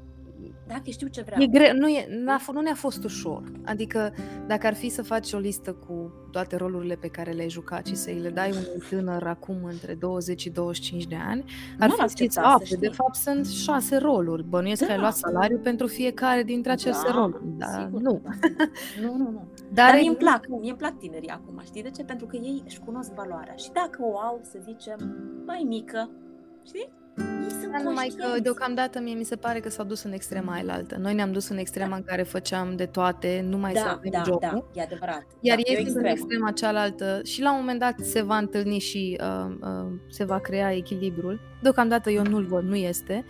[0.72, 1.42] dacă știu ce vreau.
[1.42, 3.42] E greu, nu, e, n-a, nu ne-a fost ușor.
[3.64, 4.14] Adică
[4.46, 7.94] dacă ar fi să faci o listă cu toate rolurile pe care le-ai jucat și
[7.94, 11.44] să-i le dai unui tânăr acum între 20 și 25 de ani,
[11.78, 14.44] ar nu fi știți, a, de fapt sunt șase roluri.
[14.44, 14.86] Bănuiesc da.
[14.86, 17.42] că ai luat salariu pentru fiecare dintre aceste da, roluri.
[17.44, 18.20] Da, nu.
[18.24, 18.30] Da.
[19.02, 19.44] nu, nu, nu.
[19.74, 22.04] Dar, Dar mie îmi plac, mie îmi plac tinerii acum, știi de ce?
[22.04, 23.54] Pentru că ei își cunosc valoarea.
[23.54, 24.98] Și dacă o au, să zicem,
[25.46, 26.10] mai mică,
[26.66, 27.00] știi?
[27.72, 30.96] Da, numai că deocamdată mie mi se pare că s-au dus în extrema altă.
[30.96, 31.96] Noi ne-am dus în extrema da.
[31.96, 34.68] în care făceam de toate, nu mai da, să avem da, jocul.
[34.72, 35.26] Da, e adevărat.
[35.40, 38.78] Iar da, ei sunt în extrema cealaltă și la un moment dat se va întâlni
[38.78, 41.40] și uh, uh, se va crea echilibrul.
[41.62, 43.24] Deocamdată eu nu-l văd, nu este.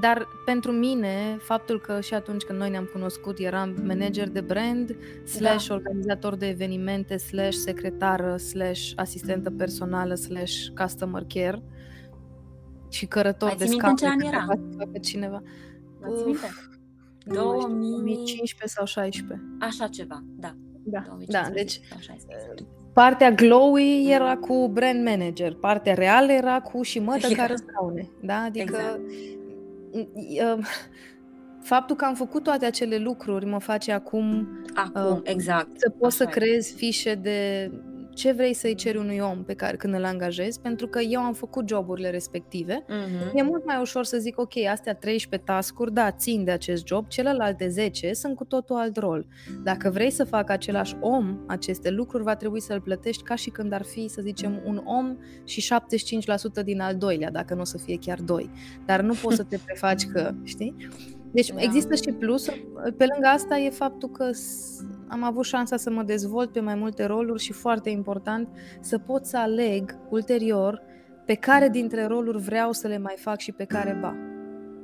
[0.00, 4.96] Dar pentru mine, faptul că și atunci când noi ne-am cunoscut eram manager de brand,
[5.24, 5.74] slash da.
[5.74, 11.62] organizator de evenimente, slash secretară, slash asistentă personală, slash customer care,
[12.92, 13.94] și cărător de scaune.
[13.94, 14.46] ce an era?
[15.00, 15.42] Cineva.
[16.26, 16.44] Uf,
[17.24, 19.46] 2015 sau 16.
[19.60, 20.54] Așa ceva, da.
[20.84, 21.80] Da, da deci
[22.92, 27.38] partea glowy era cu brand manager, partea reală era cu și mătă yeah.
[27.38, 28.08] care scaune.
[28.22, 28.36] Da?
[28.36, 29.00] Adică
[30.22, 30.60] exact.
[31.62, 35.80] faptul că am făcut toate acele lucruri mă face acum, acum uh, exact.
[35.80, 37.70] să poți să creezi fișe de
[38.14, 41.32] ce vrei să-i ceri unui om pe care când îl angajezi, pentru că eu am
[41.32, 42.84] făcut joburile respective.
[42.84, 43.34] Uh-huh.
[43.34, 47.08] E mult mai ușor să zic, ok, astea 13 tascuri, da, țin de acest job,
[47.08, 49.26] celelalte 10 sunt cu totul alt rol.
[49.62, 53.72] Dacă vrei să facă același om aceste lucruri, va trebui să-l plătești ca și când
[53.72, 55.74] ar fi, să zicem, un om și
[56.60, 58.50] 75% din al doilea, dacă nu o să fie chiar doi.
[58.86, 60.76] Dar nu poți să te prefaci că, știi?
[61.32, 61.60] Deci da.
[61.60, 62.44] există și plus.
[62.96, 64.30] Pe lângă asta e faptul că
[65.12, 68.48] am avut șansa să mă dezvolt pe mai multe roluri și foarte important
[68.80, 70.82] să pot să aleg ulterior
[71.26, 74.16] pe care dintre roluri vreau să le mai fac și pe care ba.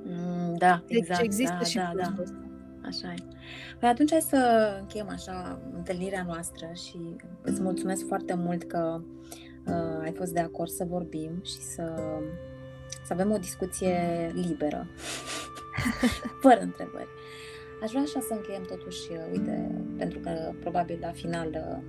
[0.04, 1.22] Mm, da, deci exact.
[1.22, 2.14] există da, și da, da.
[2.84, 3.34] Așa e.
[3.78, 9.00] Păi atunci hai să încheiem așa întâlnirea noastră și îți mulțumesc foarte mult că
[9.66, 11.94] uh, ai fost de acord să vorbim și să,
[13.04, 14.86] să avem o discuție liberă,
[16.42, 17.08] fără întrebări.
[17.82, 21.82] Aș vrea așa să încheiem totuși, uh, uite, pentru că probabil la final, uh,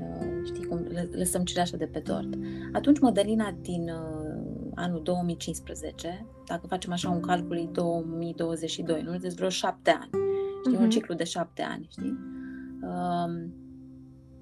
[0.00, 2.28] uh, știi cum, lăsăm cireașa de pe tort.
[2.72, 3.90] Atunci Mădălina din
[4.74, 9.16] anul 2015, dacă facem așa un calcul, e 2022, nu?
[9.16, 10.10] Deci vreo șapte ani.
[10.60, 10.78] Știi, uh-huh.
[10.78, 10.88] un mhm.
[10.88, 12.18] ciclu de șapte ani, știi?
[12.82, 13.54] Um,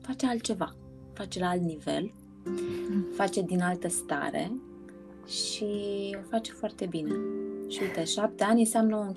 [0.00, 0.74] face altceva.
[1.12, 2.12] Face la alt nivel,
[3.12, 4.52] face din altă stare
[5.26, 5.66] și
[6.18, 7.14] o face foarte bine.
[7.68, 9.12] Și uite, șapte ani înseamnă un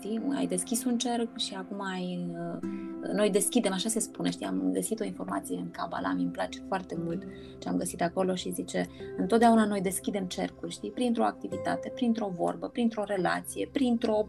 [0.00, 0.20] știi?
[0.36, 2.28] Ai deschis un cerc și acum ai...
[2.30, 2.68] Uh,
[3.12, 4.46] noi deschidem, așa se spune, știi?
[4.46, 7.22] Am găsit o informație în Kabbalah, mi-mi place foarte mult
[7.58, 8.86] ce am găsit acolo și zice
[9.16, 10.90] întotdeauna noi deschidem cercuri, știi?
[10.90, 14.28] Printr-o activitate, printr-o vorbă, printr-o relație, printr-o,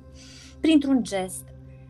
[0.62, 1.44] printr-un gest.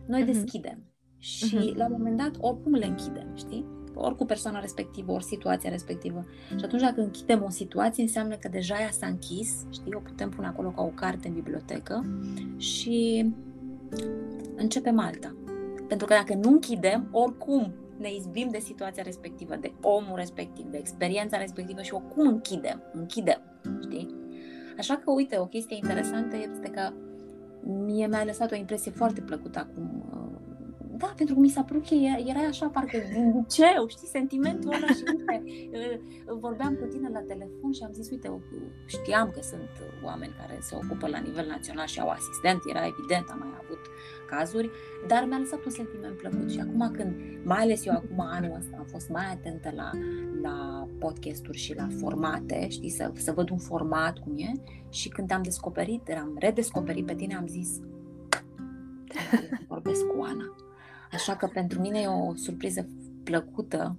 [0.07, 0.25] Noi uh-huh.
[0.25, 0.83] deschidem.
[1.17, 1.75] Și uh-huh.
[1.75, 3.79] la un moment dat, oricum le închidem, știi?
[3.95, 6.25] ori cu persoana respectivă, ori situația respectivă.
[6.57, 10.29] Și atunci dacă închidem o situație, înseamnă că deja ea s-a închis, știi, o putem
[10.29, 12.05] pune acolo ca o carte în bibliotecă
[12.57, 13.25] și
[14.55, 15.35] începem alta.
[15.87, 20.77] Pentru că dacă nu închidem, oricum ne izbim de situația respectivă, de omul respectiv, de
[20.77, 23.41] experiența respectivă și oricum închidem, închidem,
[23.81, 24.15] știi?
[24.77, 26.93] Așa că, uite, o chestie interesantă este că
[27.85, 30.03] mie mi-a lăsat o impresie foarte plăcută acum
[31.01, 31.93] da, pentru că mi s-a părut că
[32.31, 35.35] era așa parcă din liceu, știi, sentimentul ăla și uite,
[36.45, 38.41] vorbeam cu tine la telefon și am zis, uite,
[38.85, 39.69] știam că sunt
[40.03, 43.83] oameni care se ocupă la nivel național și au asistent, era evident, am mai avut
[44.29, 44.69] cazuri,
[45.07, 48.75] dar mi-a lăsat un sentiment plăcut și acum când, mai ales eu acum anul ăsta
[48.77, 49.89] am fost mai atentă la,
[50.41, 54.51] la podcasturi și la formate, știi, să, să văd un format cum e
[54.89, 57.79] și când am descoperit, am redescoperit pe tine, am zis,
[59.67, 60.55] vorbesc cu Ana
[61.11, 62.87] Așa că pentru mine e o surpriză
[63.23, 63.97] plăcută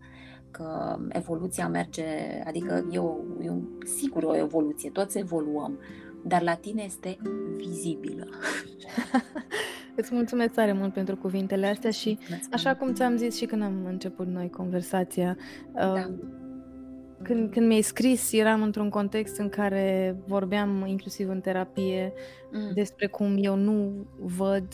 [0.50, 2.04] că evoluția merge,
[2.44, 5.78] adică e, o, e un, sigur o evoluție, toți evoluăm,
[6.24, 7.18] dar la tine este
[7.56, 8.26] vizibilă.
[9.96, 12.18] Îți mulțumesc tare mult pentru cuvintele astea și
[12.50, 15.36] așa cum ți-am zis și când am început noi conversația,
[15.72, 15.92] da.
[15.92, 16.14] uh,
[17.22, 22.12] când, când mi-ai scris, eram într-un context în care vorbeam inclusiv în terapie
[22.52, 22.70] mm.
[22.74, 24.66] despre cum eu nu văd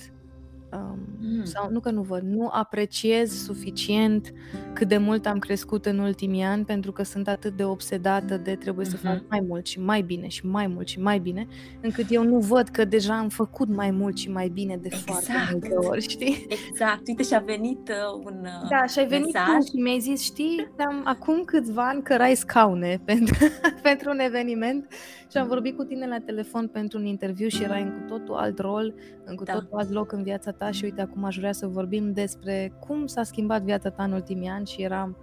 [0.73, 1.45] Um, mm.
[1.45, 4.33] Sau nu că nu văd, nu apreciez suficient
[4.73, 8.55] cât de mult am crescut în ultimii ani pentru că sunt atât de obsedată de
[8.55, 8.91] trebuie mm-hmm.
[8.91, 11.47] să fac mai mult și mai bine și mai mult și mai bine,
[11.81, 15.05] încât eu nu văd că deja am făcut mai mult și mai bine de exact.
[15.05, 16.47] foarte multe ori, știi?
[16.71, 17.09] Exact.
[17.09, 19.47] Uite și a venit uh, un uh, Da, și ai venit mesaj.
[19.47, 23.37] tu și mi-ai zis, știi, am, acum câțiva ani cărai scaune pentru,
[23.83, 24.87] pentru un eveniment
[25.31, 28.35] și am vorbit cu tine la telefon pentru un interviu și erai în cu totul
[28.35, 28.95] alt rol,
[29.25, 29.53] în cu da.
[29.53, 33.07] totul alt loc în viața ta și uite, acum aș vrea să vorbim despre cum
[33.07, 35.17] s-a schimbat viața ta în ultimii ani și eram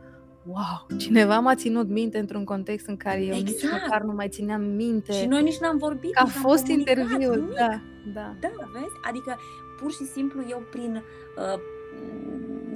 [0.46, 3.48] wow, cineva m-a ținut minte într-un context în care eu exact.
[3.48, 5.14] nici măcar nu mai țineam minte.
[5.14, 6.14] Și noi nici n-am vorbit.
[6.14, 7.82] Că a fost interviul, da,
[8.14, 8.36] da.
[8.42, 8.96] Da, vezi?
[9.10, 9.38] Adică
[9.82, 11.04] pur și simplu eu prin
[11.38, 11.60] uh,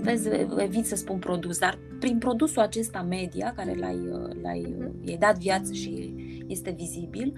[0.02, 5.18] vezi, evit să spun produs, dar prin produsul acesta media, care l-ai, uh, l-ai uh,
[5.20, 6.14] dat viață și
[6.48, 7.34] este vizibil,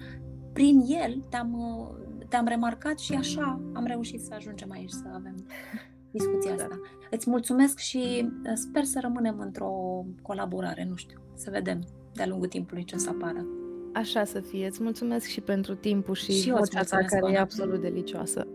[0.52, 2.01] prin el te-am, uh,
[2.32, 5.34] te-am remarcat și așa am reușit să ajungem aici, să avem
[6.10, 6.80] discuția asta.
[7.10, 12.84] Îți mulțumesc și sper să rămânem într-o colaborare, nu știu, să vedem de-a lungul timpului
[12.84, 13.46] ce o să apară.
[13.94, 14.66] Așa să fie.
[14.66, 18.46] Îți mulțumesc și pentru timpul și, și vocea ta care e absolut delicioasă.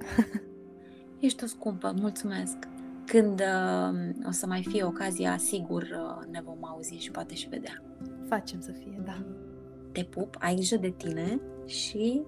[1.19, 2.57] Ești o scumpă, mulțumesc.
[3.05, 7.49] Când uh, o să mai fie ocazia, sigur uh, ne vom auzi și poate și
[7.49, 7.83] vedea.
[8.27, 9.25] Facem să fie, da.
[9.91, 12.23] Te pup, ai grijă de tine și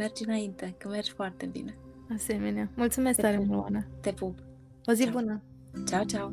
[0.00, 1.74] mergi înainte, că mergi foarte bine.
[2.14, 2.70] Asemenea.
[2.74, 3.84] Mulțumesc Te tare mult, Oana.
[4.00, 4.38] Te pup.
[4.84, 5.12] O zi ciao.
[5.12, 5.42] bună.
[5.86, 6.32] Ciao, ciao.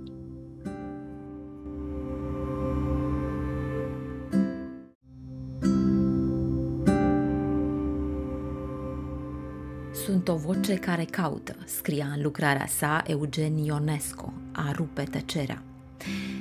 [9.92, 15.64] Sunt o voce care caută, scria în lucrarea sa Eugen Ionesco, a rupe tăcerea.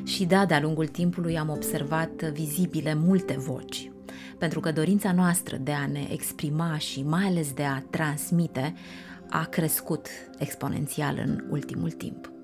[0.05, 3.91] Și da, de-a lungul timpului am observat vizibile multe voci,
[4.39, 8.75] pentru că dorința noastră de a ne exprima și mai ales de a transmite
[9.31, 10.09] a crescut
[10.39, 12.36] exponențial în ultimul timp.